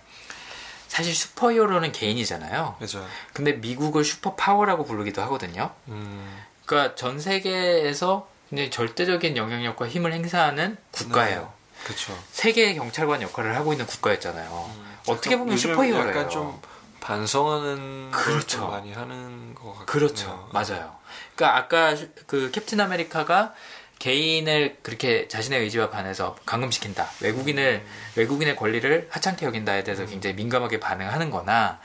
[0.92, 2.76] 사실 슈퍼히어로는 개인이잖아요.
[2.78, 3.08] 그죠.
[3.32, 5.72] 근데 미국을 superpower라고 부르기도 하거든요.
[5.88, 8.28] 음, 그러니까 전 세계에서
[8.72, 11.54] 절대적인 영향력과 힘을 행사하는 국가예요.
[11.86, 12.14] 그쵸.
[12.34, 14.72] 세계 경찰관 역할을 하고 있는 국가였잖아요.
[14.76, 14.98] 음.
[15.08, 16.10] 어떻게 보면 슈퍼히어로예요.
[16.10, 16.60] 약간 좀
[17.00, 18.58] 반성하는 걸 그렇죠.
[18.60, 19.86] 좀 많이 하는 것 같아요.
[19.86, 20.50] 그렇죠.
[20.52, 20.98] 맞아요.
[21.38, 23.54] 그러니까 아까 슈- 그 캡틴 아메리카가
[24.02, 27.08] 개인을 그렇게 자신의 의지와 반해서 감금시킨다.
[27.22, 27.86] 외국인을
[28.16, 31.80] 외국인의 권리를 하찮게 여긴다에 대해서 굉장히 민감하게 반응하는 거나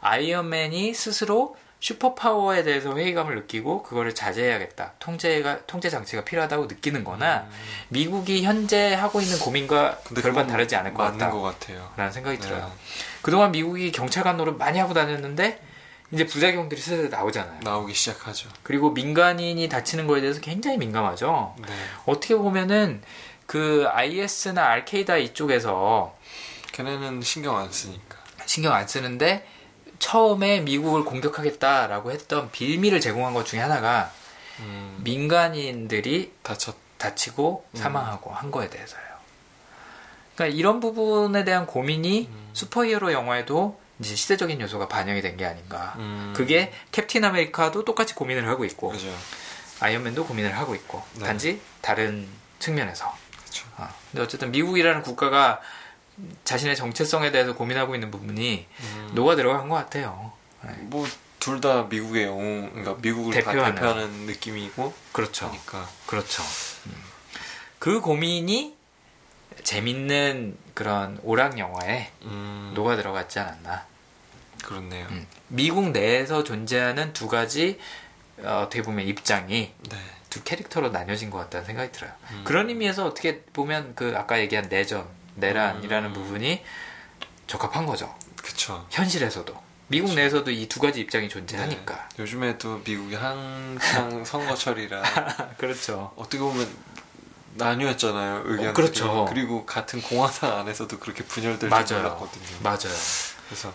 [0.00, 4.92] 아이언맨이 스스로 슈퍼파워에 대해서 회의감을 느끼고 그거를 자제해야겠다.
[5.00, 7.46] 통제가 통제 장치가 필요하다고 느끼는 거나
[7.88, 11.30] 미국이 현재 하고 있는 고민과 별반 다르지 않을 것 맞는 같다.
[11.30, 11.92] 것 같아요.
[11.96, 12.42] 라는 생각이 네.
[12.42, 12.72] 들어요.
[13.20, 15.60] 그동안 미국이 경찰관 노릇 많이 하고 다녔는데
[16.12, 17.60] 이제 부작용들이 슬슬 나오잖아요.
[17.62, 18.48] 나오기 시작하죠.
[18.62, 21.54] 그리고 민간인이 다치는 거에 대해서 굉장히 민감하죠.
[21.58, 21.72] 네.
[22.06, 23.02] 어떻게 보면은
[23.46, 26.16] 그 IS나 알케이다 이쪽에서
[26.72, 28.18] 걔네는 신경 안 쓰니까.
[28.46, 29.46] 신경 안 쓰는데
[29.98, 34.10] 처음에 미국을 공격하겠다라고 했던 빌미를 제공한 것 중에 하나가
[34.60, 36.76] 음, 민간인들이 다쳤.
[37.00, 37.76] 다치고 음.
[37.76, 39.00] 사망하고 한 거에 대해서요.
[40.34, 42.50] 그러니까 이런 부분에 대한 고민이 음.
[42.52, 45.94] 슈퍼히어로 영화에도 이제 시대적인 요소가 반영이 된 게 아닌가.
[45.98, 49.08] 음, 그게 캡틴 아메리카도 똑같이 고민을 하고 있고 그죠.
[49.80, 51.24] 아이언맨도 고민을 하고 있고 네.
[51.24, 52.28] 단지 다른
[52.58, 53.06] 측면에서.
[53.76, 53.88] 어.
[54.10, 55.60] 근데 어쨌든 미국이라는 국가가
[56.44, 59.10] 자신의 정체성에 대해서 고민하고 있는 부분이 음.
[59.14, 60.32] 녹아 들어간 것 같아요.
[60.62, 60.72] 네.
[60.80, 63.74] 뭐둘 다 미국의 영웅, 그러니까 미국을 대표하는.
[63.74, 65.46] 다 대표하는 느낌이고 그렇죠.
[65.46, 66.42] 하니까 그렇죠.
[66.86, 66.94] 음.
[67.78, 68.76] 그 고민이
[69.64, 73.86] 재밌는 그런 오락 영화에 음, 녹아 들어갔지 않았나.
[74.70, 75.06] 그렇네요.
[75.10, 75.26] 음.
[75.48, 77.78] 미국 내에서 존재하는 두 가지
[78.38, 79.96] 어, 어떻게 보면 입장이 네.
[80.30, 82.12] 두 캐릭터로 나뉘어진 것 같다는 생각이 들어요.
[82.30, 82.42] 음.
[82.44, 85.04] 그런 의미에서 어떻게 보면 그 아까 얘기한 내전,
[85.34, 86.14] 내란이라는 음.
[86.14, 86.62] 부분이
[87.48, 88.14] 적합한 거죠.
[88.42, 88.86] 그쵸.
[88.90, 89.52] 현실에서도
[89.88, 90.20] 미국 그렇죠.
[90.20, 92.08] 내에서도 이 두 가지 입장이 존재하니까.
[92.10, 92.22] 네.
[92.22, 95.02] 요즘에도 미국이 한창 선거철이라
[95.58, 96.12] 그렇죠.
[96.14, 96.68] 어떻게 보면
[97.54, 98.66] 나뉘었잖아요 의견들이.
[98.68, 99.26] 어, 그렇죠.
[99.28, 101.96] 그리고 같은 공화당 안에서도 그렇게 분열될 줄.
[101.98, 102.46] 몰랐거든요.
[102.62, 102.94] 맞아요.
[103.48, 103.72] 그래서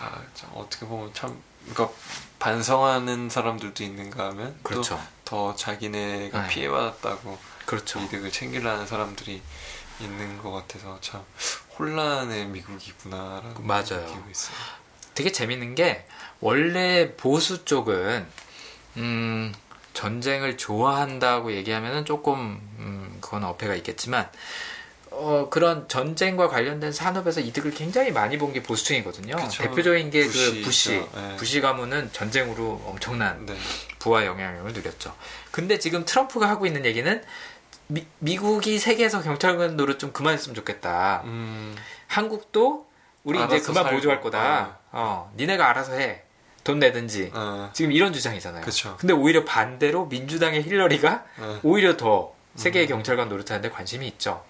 [0.00, 1.96] 아, 참 어떻게 보면 참 그러니까
[2.38, 5.00] 반성하는 사람들도 있는가 하면 그렇죠.
[5.24, 6.48] 또더 자기네가 네.
[6.48, 7.98] 피해받았다고 그렇죠.
[8.00, 9.42] 이득을 챙기려는 사람들이
[10.00, 11.22] 있는 것 같아서 참
[11.78, 13.82] 혼란의 미국이구나라는 맞아요.
[14.06, 14.56] 느끼고 있어요.
[15.14, 16.06] 되게 재밌는 게
[16.40, 18.26] 원래 보수 쪽은
[18.98, 19.52] 음,
[19.94, 24.30] 전쟁을 좋아한다고 얘기하면은 조금 음, 그건 어폐가 있겠지만
[25.20, 29.36] 어, 그런 전쟁과 관련된 산업에서 이득을 굉장히 많이 본 게 보수층이거든요.
[29.36, 29.62] 그쵸.
[29.64, 30.62] 대표적인 게 그.
[30.64, 30.92] 부시.
[30.92, 31.36] 네.
[31.36, 33.54] 부시 가문은 전쟁으로 엄청난 네.
[33.98, 35.14] 부와 영향력을 누렸죠.
[35.50, 37.22] 근데 지금 트럼프가 하고 있는 얘기는
[37.88, 41.22] 미, 미국이 세계에서 경찰관 노릇 좀 그만했으면 좋겠다.
[41.24, 41.74] 음,
[42.06, 42.86] 한국도
[43.24, 43.96] 우리 이제 그만 살고.
[43.96, 44.78] 보조할 거다.
[44.92, 46.22] 어, 니네가 알아서 해.
[46.64, 47.30] 돈 내든지.
[47.34, 48.62] 어, 지금 이런 주장이잖아요.
[48.64, 48.96] 그쵸.
[48.98, 52.88] 근데 오히려 반대로 민주당의 힐러리가 어, 오히려 더 세계의 음.
[52.88, 54.44] 경찰관 노릇하는데 관심이 있죠.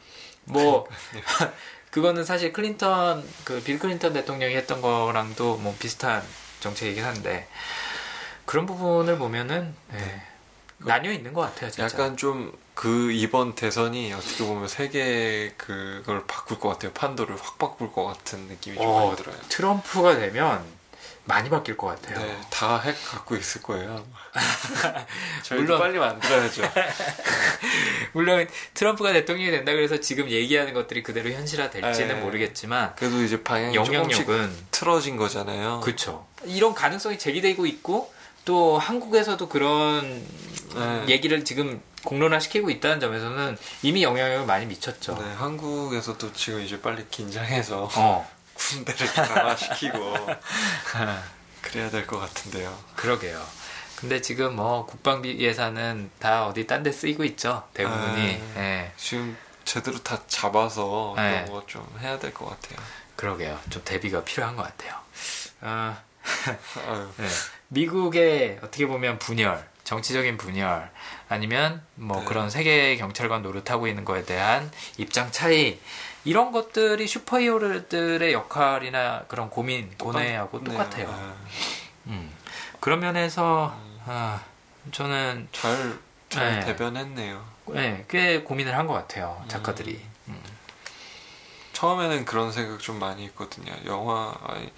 [0.51, 0.87] 뭐
[1.91, 6.23] 그거는 사실 클린턴 그 빌 클린턴 대통령이 했던 거랑도 뭐 비슷한
[6.61, 7.49] 정책이긴 한데
[8.45, 10.23] 그런 부분을 보면은 예,
[10.79, 11.71] 나뉘어 있는 것 같아요.
[11.71, 11.85] 진짜.
[11.85, 16.93] 약간 좀 그 이번 대선이 어떻게 보면 세계 그걸 바꿀 것 같아요.
[16.93, 19.35] 판도를 확 바꿀 것 같은 느낌이 좀 어, 많이 들어요.
[19.49, 20.65] 트럼프가 되면
[21.29, 22.18] 많이 바뀔 것 같아요.
[22.18, 24.05] 네, 다 핵 갖고 있을 거예요.
[25.45, 26.62] 저희도 물론- 빨리 만들어야죠.
[28.12, 32.20] 물론 트럼프가 대통령이 된다 그래서 지금 얘기하는 것들이 그대로 현실화 될지는 네.
[32.20, 35.81] 모르겠지만 그래도 이제 방향이 영향력은 틀어진 거잖아요.
[35.81, 36.26] 그렇죠.
[36.45, 38.12] 이런 가능성이 제기되고 있고
[38.45, 40.26] 또 한국에서도 그런
[40.74, 41.05] 네.
[41.09, 45.18] 얘기를 지금 공론화시키고 있다는 점에서는 이미 영향력을 많이 미쳤죠.
[45.20, 50.17] 네, 한국에서도 지금 이제 빨리 긴장해서 어, 군대를 강화시키고
[51.63, 52.77] 그래야 될 것 같은데요.
[52.97, 53.43] 그러게요.
[53.97, 57.67] 근데 지금 뭐 국방비 예산은 다 어디 딴 데 쓰이고 있죠.
[57.75, 58.43] 대부분이.
[58.57, 58.61] 아.
[58.61, 58.93] 예.
[58.97, 61.45] 지금 제대로 다 잡아서 네.
[61.45, 62.79] 그런 거 좀 해야 될 것 같아요.
[63.17, 63.59] 그러게요.
[63.71, 64.95] 좀 대비가 필요한 것 같아요.
[65.61, 66.01] 아,
[67.17, 67.29] 네.
[67.69, 70.91] 미국의 어떻게 보면 분열, 정치적인 분열,
[71.29, 72.25] 아니면 뭐 네.
[72.27, 75.81] 그런 세계 경찰관 노릇하고 있는 거에 대한 입장 차이,
[76.29, 81.09] 이런 것들이 슈퍼히어로들의 역할이나 그런 고민, 고뇌하고 네, 똑같아요.
[81.11, 81.35] 아,
[82.09, 82.31] 음.
[82.81, 83.74] 그런 면에서
[84.07, 84.43] 아,
[84.93, 85.99] 저는 잘,
[86.29, 86.66] 잘 네.
[86.66, 87.45] 대변했네요.
[87.68, 89.43] 네, 꽤 고민을 한 것 같아요.
[89.49, 90.01] 작가들이.
[90.29, 90.43] 음.
[91.72, 93.72] 처음에는 그런 생각 좀 많이 했거든요.
[93.87, 94.70] 영화 아니,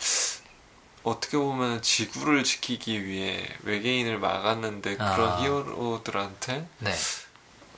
[1.03, 5.14] 어떻게 보면 지구를 지키기 위해 외계인을 막았는데 아.
[5.14, 6.94] 그런 히어로들한테 네,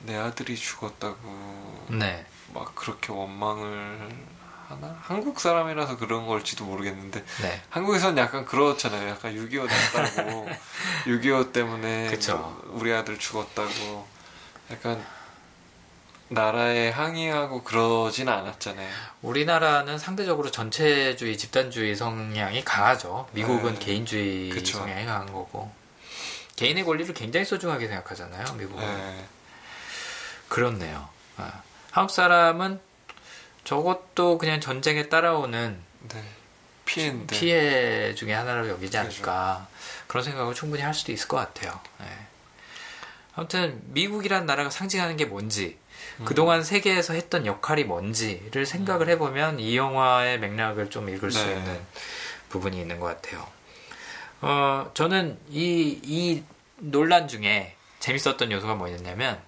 [0.01, 4.09] 내 아들이 죽었다고 네, 막 그렇게 원망을
[4.67, 4.97] 하나?
[5.01, 7.61] 한국 사람이라서 그런 걸지도 모르겠는데 네.
[7.69, 9.09] 한국에서는 약간 그렇잖아요.
[9.09, 10.47] 약간 6.25 났다고
[11.05, 12.37] 6.25 때문에 그쵸.
[12.37, 14.07] 뭐 우리 아들 죽었다고
[14.71, 15.03] 약간
[16.29, 18.89] 나라에 항의하고 그러진 않았잖아요.
[19.21, 23.27] 우리나라는 상대적으로 전체주의, 집단주의 성향이 강하죠.
[23.33, 23.79] 미국은 네.
[23.79, 24.79] 개인주의 그쵸.
[24.79, 25.71] 성향이 강한 거고.
[26.55, 28.83] 개인의 권리를 굉장히 소중하게 생각하잖아요, 미국은.
[28.83, 29.25] 네.
[30.47, 31.07] 그렇네요.
[31.37, 31.61] 아,
[31.93, 32.79] 한국 사람은
[33.65, 35.79] 저것도 그냥 전쟁에 따라오는
[36.09, 36.23] 네.
[36.85, 37.37] 피해인데.
[37.37, 38.99] 피해 중에 하나로 여기지 그죠.
[38.99, 39.67] 않을까.
[40.07, 41.79] 그런 생각을 충분히 할 수도 있을 것 같아요.
[42.01, 42.05] 예.
[43.35, 45.77] 아무튼 미국이란 나라가 상징하는 게 뭔지,
[46.19, 46.25] 음.
[46.25, 51.57] 그동안 세계에서 했던 역할이 뭔지를 생각을 해보면 이 영화의 맥락을 좀 읽을 수 네.
[51.57, 51.79] 있는
[52.49, 53.47] 부분이 있는 것 같아요.
[54.41, 56.43] 어, 저는 이, 이
[56.77, 59.39] 논란 중에 재밌었던 요소가 뭐였냐면,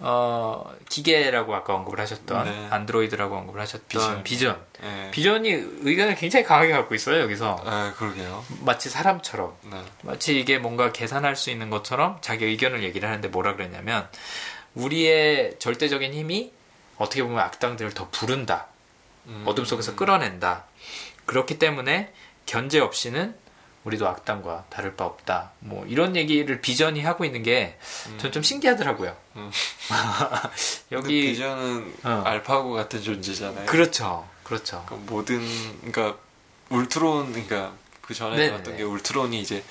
[0.00, 2.68] 어, 기계라고 아까 언급을 하셨던, 네.
[2.70, 4.22] 안드로이드라고 언급을 하셨던 비전.
[4.24, 4.66] 비전.
[4.80, 5.10] 네.
[5.10, 5.50] 비전이
[5.82, 7.62] 의견을 굉장히 강하게 갖고 있어요, 여기서.
[7.64, 8.44] 아, 그러게요.
[8.60, 9.54] 마치 사람처럼.
[9.70, 9.82] 네.
[10.02, 14.08] 마치 이게 뭔가 계산할 수 있는 것처럼 자기 의견을 얘기를 하는데 뭐라 그랬냐면
[14.74, 16.52] 우리의 절대적인 힘이
[16.96, 18.66] 어떻게 보면 악당들을 더 부른다.
[19.26, 19.42] 음.
[19.46, 20.64] 어둠 속에서 끌어낸다.
[21.26, 22.12] 그렇기 때문에
[22.46, 23.34] 견제 없이는
[23.84, 25.52] 우리도 악당과 다를 바 없다.
[25.60, 27.78] 뭐 이런 얘기를 비전이 하고 있는 게
[28.18, 29.16] 전좀 신기하더라고요.
[29.36, 29.50] 음.
[30.92, 32.22] 여기 비전은 어.
[32.26, 33.66] 알파고 같은 존재잖아요.
[33.66, 34.82] 그렇죠, 그렇죠.
[34.86, 35.40] 그러니까 모든
[35.80, 36.18] 그러니까
[36.68, 37.72] 울트론 그러니까
[38.02, 38.50] 그 전에 네네네.
[38.50, 39.64] 나왔던 게 울트론이 이제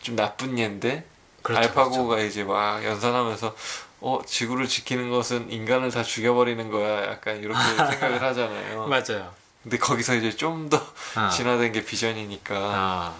[0.00, 1.04] 좀 나쁜 얘인데
[1.42, 3.54] 그렇죠, 알파고가 이제 막 연산하면서
[4.00, 8.86] 어 지구를 지키는 것은 인간을 다 죽여버리는 거야 약간 이렇게 생각을 하잖아요.
[8.86, 9.12] 그렇죠.
[9.14, 9.34] 맞아요.
[9.62, 10.78] 근데 거기서 이제 좀더
[11.14, 11.30] 아.
[11.30, 13.14] 진화된 게 비전이니까 아,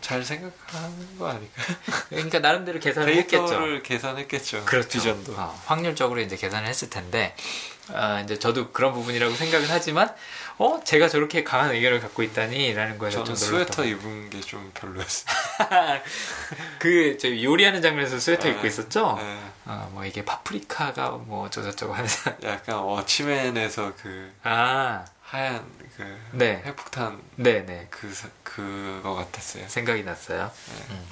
[0.00, 1.62] 잘 생각하는 거 아닐까?
[2.08, 3.82] 그러니까 나름대로 계산을 했겠죠.
[3.82, 4.64] 계산했겠죠.
[4.64, 4.88] 그렇죠.
[4.88, 5.32] 비전도.
[5.36, 7.34] 어, 확률적으로 이제 계산을 했을 텐데,
[7.92, 10.14] 아, 이제 저도 그런 부분이라고 생각은 하지만,
[10.58, 15.34] 어, 제가 저렇게 강한 의견을 갖고 있다니라는 거에서 저는 좀 스웨터 입은 게 좀 별로였어요.
[16.78, 18.50] 그, 저희 요리하는 장면에서 스웨터 네.
[18.54, 19.16] 입고 있었죠?
[19.20, 19.38] 네.
[19.66, 22.30] 어, 뭐 이게 파프리카가 뭐 어쩌고저쩌고 하면서.
[22.44, 25.64] 약간 워치맨에서 그 아, 하얀
[26.00, 26.62] 그 네.
[26.64, 27.88] 핵폭탄 네네.
[27.90, 29.68] 그 사- 그거 같았어요.
[29.68, 30.50] 생각이 났어요.
[30.68, 30.94] 네.
[30.94, 31.06] 음.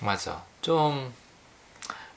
[0.00, 0.42] 맞아.
[0.62, 1.12] 좀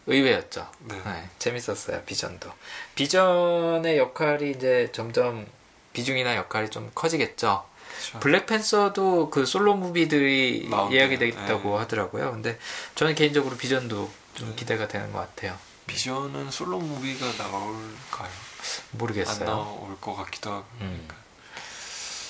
[0.06, 0.70] 의외였죠.
[0.80, 1.02] 네.
[1.06, 2.02] 네, 재밌었어요.
[2.04, 2.52] 비전도.
[2.96, 5.48] 비전의 역할이 이제 점점
[5.94, 7.66] 비중이나 역할이 좀 커지겠죠.
[7.94, 8.20] 그렇죠.
[8.20, 10.70] 블랙팬서도 그 솔로 무비들이.
[10.92, 11.78] 예약이 되겠다고 네.
[11.78, 12.32] 하더라고요.
[12.32, 12.58] 근데
[12.96, 14.56] 저는 개인적으로 비전도 좀 네.
[14.56, 15.58] 기대가 되는 것 같아요.
[15.88, 18.28] 비전은 솔로 무비가 나올까요?
[18.28, 19.46] 안 모르겠어요.
[19.46, 20.66] 나올 것 같기도 하고.
[20.82, 21.08] 음.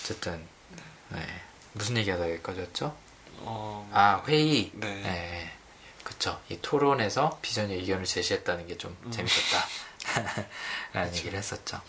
[0.03, 0.45] 어쨌든
[1.09, 1.25] 네.
[1.71, 2.95] 무슨 얘기하다 여기까지였죠?
[3.39, 4.71] 어, 아 회의.
[4.73, 5.01] 네.
[5.01, 5.51] 네.
[6.03, 6.39] 그쵸.
[6.49, 9.11] 이 토론에서 비전의 의견을 제시했다는 게좀 음.
[9.11, 9.65] 재밌었다.
[10.91, 11.79] 라는 얘기를 했었죠.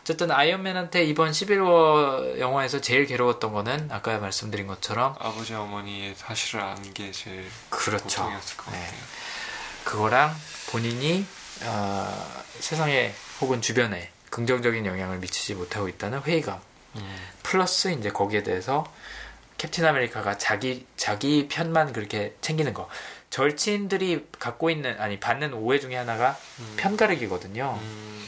[0.00, 6.92] 어쨌든 아이언맨한테 이번 11월 영화에서 제일 괴로웠던 거는 아까 말씀드린 것처럼 아버지 어머니의 사실을 아는
[6.92, 8.04] 게 제일 그렇죠.
[8.04, 8.78] 고통이었을 것 네.
[8.80, 9.00] 같아요.
[9.84, 10.36] 그거랑
[10.70, 11.24] 본인이
[11.62, 16.71] 어, 세상에 혹은 주변에 긍정적인 영향을 미치지 못하고 있다는 회의감 음.
[17.42, 18.90] 플러스 이제 거기에 대해서
[19.58, 22.88] 캡틴 아메리카가 자기 자기 편만 그렇게 챙기는 거
[23.30, 26.74] 절친들이 갖고 있는 아니 받는 오해 중에 하나가 음.
[26.76, 27.78] 편가르기거든요.
[27.80, 28.26] 음,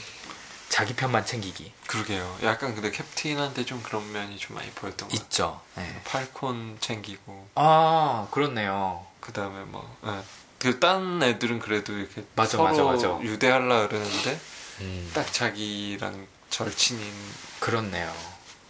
[0.68, 2.38] 자기 편만 챙기기 그러게요.
[2.42, 5.24] 약간 근데 캡틴한테 좀 그런 면이 좀 많이 보였던 것 같아요.
[5.24, 5.60] 있죠.
[5.76, 6.00] 네.
[6.04, 9.04] 팔콘 챙기고 아 그렇네요.
[9.20, 10.20] 그 다음에 뭐, 예.
[10.58, 13.20] 그딴 애들은 그래도 이렇게 맞아, 서로 맞아, 맞아.
[13.22, 14.40] 유대하려 그러는데
[14.80, 17.12] 음, 딱 자기랑 절친인
[17.60, 18.12] 그렇네요.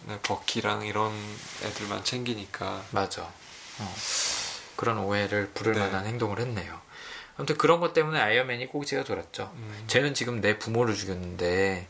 [0.07, 1.11] 네, 버키랑 이런
[1.63, 3.23] 애들만 챙기니까 맞아.
[3.23, 3.95] 어.
[4.75, 5.79] 그런 오해를 부를 네.
[5.79, 6.79] 만한 행동을 했네요.
[7.37, 9.51] 아무튼 그런 것 때문에 아이언맨이 꼭지가 돌았죠.
[9.55, 11.87] 음, 쟤는 지금 내 부모를 죽였는데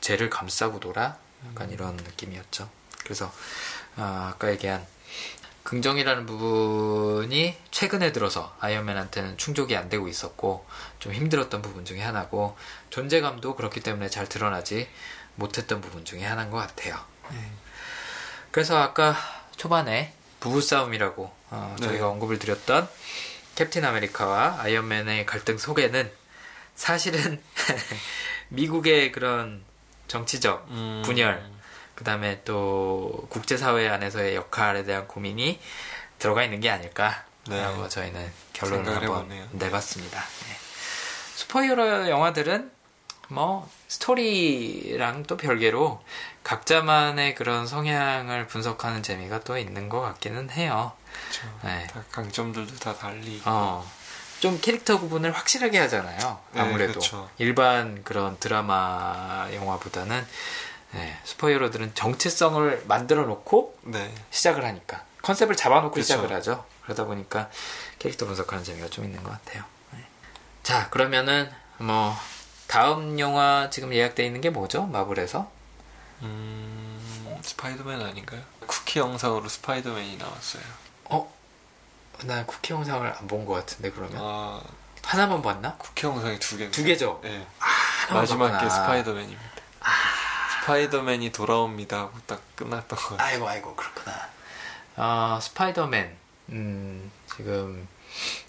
[0.00, 1.16] 쟤를 감싸고 돌아?
[1.48, 1.72] 약간 음.
[1.72, 2.68] 이런 느낌이었죠.
[3.04, 3.32] 그래서
[3.96, 4.86] 아, 아까 얘기한
[5.62, 10.66] 긍정이라는 부분이 최근에 들어서 아이언맨한테는 충족이 안 되고 있었고
[10.98, 12.56] 좀 힘들었던 부분 중에 하나고
[12.90, 14.88] 존재감도 그렇기 때문에 잘 드러나지
[15.36, 17.11] 못했던 부분 중에 하나인 것 같아요.
[17.32, 17.50] 네.
[18.50, 19.16] 그래서 아까
[19.56, 21.86] 초반에 부부싸움이라고 어, 네.
[21.86, 22.88] 저희가 언급을 드렸던
[23.54, 26.10] 캡틴 아메리카와 아이언맨의 갈등 속에는
[26.74, 27.40] 사실은
[28.48, 29.62] 미국의 그런
[30.08, 31.42] 정치적 음, 분열,
[31.94, 35.60] 그 다음에 또 국제사회 안에서의 역할에 대한 고민이
[36.18, 37.88] 들어가 있는 게 아닐까라고 네.
[37.88, 39.48] 저희는 결론을 한번 해보네요.
[39.52, 40.20] 내봤습니다.
[40.20, 40.56] 네.
[41.36, 42.70] 슈퍼히어로 영화들은
[43.28, 46.02] 뭐 스토리랑 또 별개로
[46.44, 50.92] 각자만의 그런 성향을 분석하는 재미가 또 있는 것 같기는 해요.
[51.30, 51.58] 그렇죠.
[51.62, 51.86] 네.
[51.88, 53.42] 다 강점들도 다 달리.
[53.44, 53.86] 어,
[54.40, 56.40] 좀 캐릭터 구분을 확실하게 하잖아요.
[56.52, 57.28] 네, 아무래도 그쵸.
[57.36, 60.26] 일반 그런 드라마 영화보다는
[60.92, 64.12] 네, 슈퍼히어로들은 정체성을 만들어 놓고 네.
[64.30, 66.02] 시작을 하니까 컨셉을 잡아놓고 그쵸.
[66.02, 66.64] 시작을 하죠.
[66.84, 67.50] 그러다 보니까
[67.98, 69.64] 캐릭터 분석하는 재미가 좀 있는 것 같아요.
[69.92, 69.98] 네.
[70.62, 72.16] 자 그러면은 뭐
[72.76, 74.86] 다음 영화 지금 예약돼 있는 게 뭐죠?
[74.86, 75.50] 마블에서?
[76.22, 78.40] 음, 스파이더맨 아닌가요?
[78.66, 80.62] 쿠키 영상으로 스파이더맨이 나왔어요.
[81.04, 81.30] 어?
[82.24, 84.62] 난 쿠키 영상을 안 본 것 같은데 그러면 아,
[85.04, 85.76] 하나만 봤나?
[85.76, 86.70] 쿠키 영상이 두 개.
[86.70, 87.20] 두 개죠.
[87.22, 87.46] 네.
[87.58, 88.70] 하나만 마지막 게.
[88.70, 89.42] 스파이더맨입니다.
[90.62, 93.28] 스파이더맨이 돌아옵니다 하고 딱 끝났던 거 같아요.
[93.28, 94.28] 아이고 아이고 그렇구나.
[94.96, 96.16] 아 스파이더맨
[96.50, 97.86] 음, 지금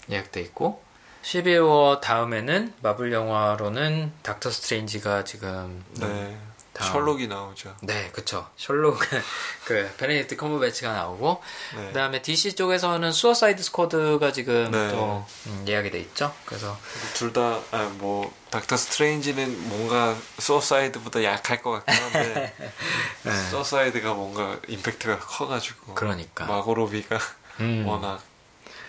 [0.08, 0.82] 예약돼 있고
[1.24, 6.38] 시빌워 다음에는 마블 영화로는 닥터 스트레인지가 지금 네.
[6.74, 6.92] 다음.
[6.92, 7.74] 셜록이 나오죠.
[7.82, 8.98] 네 그쵸 셜록
[9.64, 11.40] 그 베네딕트 컴버배치가 나오고
[11.76, 11.86] 네.
[11.86, 14.90] 그 다음에 DC 쪽에서는 수어사이드 스쿼드가 지금 네.
[14.90, 16.34] 또 음, 예약이 돼 있죠.
[16.44, 16.76] 그래서
[17.14, 22.54] 둘 다, 아, 뭐, 닥터 스트레인지는 뭔가 수어사이드보다 약할 것 같긴 한데,
[23.22, 23.48] 네.
[23.50, 27.18] 수어사이드가 뭔가 임팩트가 커가지고, 그러니까 마고 로비가
[27.60, 28.20] 음, 워낙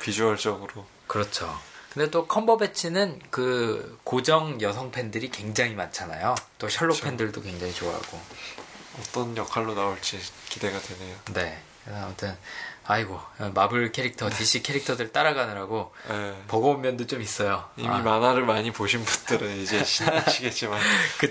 [0.02, 0.86] 비주얼적으로.
[1.08, 1.56] 그렇죠.
[1.96, 6.36] 근데 또 컴버배치는 그 고정 여성 팬들이 굉장히 많잖아요.
[6.58, 7.06] 또 셜록 그쵸.
[7.06, 8.20] 팬들도 굉장히 좋아하고.
[9.00, 10.20] 어떤 역할로 나올지
[10.50, 11.16] 기대가 되네요.
[11.34, 11.58] 네.
[11.90, 12.36] 아무튼
[12.86, 13.20] 아이고
[13.54, 16.44] 마블 캐릭터, DC 캐릭터들 따라가느라고 네.
[16.50, 17.70] 버거운 면도 좀 있어요.
[17.78, 20.78] 이미 아, 만화를 많이 보신 분들은 이제 신나시겠지만.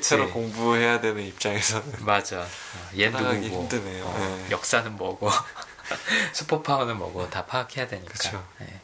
[0.00, 2.40] 새로 공부해야 되는 입장에서는 맞아.
[2.40, 2.46] 어,
[2.94, 4.04] 얜 누구고, 힘드네요.
[4.04, 4.50] 어, 네.
[4.50, 5.28] 역사는 뭐고,
[6.32, 8.12] 슈퍼파워는 뭐고 다 파악해야 되니까.
[8.14, 8.42] 그쵸.
[8.60, 8.80] 네.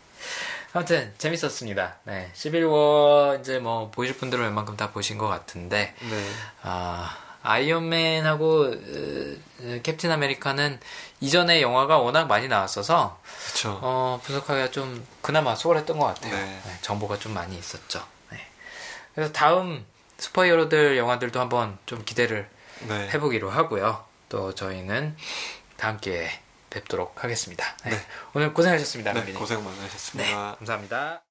[0.73, 1.97] 아무튼 재밌었습니다.
[2.05, 6.31] 네, 11월 이제 뭐 보실 분들은 웬만큼 다 보신 것 같은데 네.
[6.63, 10.79] 아 아이언맨하고 으, 으, 캡틴 아메리카는
[11.21, 13.79] 이전에 영화가 워낙 많이 나왔어서 그렇죠.
[13.83, 16.35] 어, 분석하기가 좀 그나마 수월했던 것 같아요.
[16.35, 16.61] 네.
[16.65, 18.05] 네, 정보가 좀 많이 있었죠.
[18.31, 18.39] 네.
[19.15, 19.85] 그래서 다음
[20.19, 22.49] 슈퍼히어로들 영화들도 한번 좀 기대를
[22.89, 23.09] 네.
[23.09, 24.05] 해보기로 하고요.
[24.29, 25.17] 또 저희는
[25.77, 26.31] 다음 기회에
[26.71, 27.65] 뵙도록 하겠습니다.
[27.85, 27.91] 네.
[27.91, 27.97] 네.
[28.35, 29.13] 오늘 고생하셨습니다.
[29.13, 29.33] 네.
[29.33, 30.57] 고생 네, 많으셨습니다.
[30.59, 31.30] 감사합니다.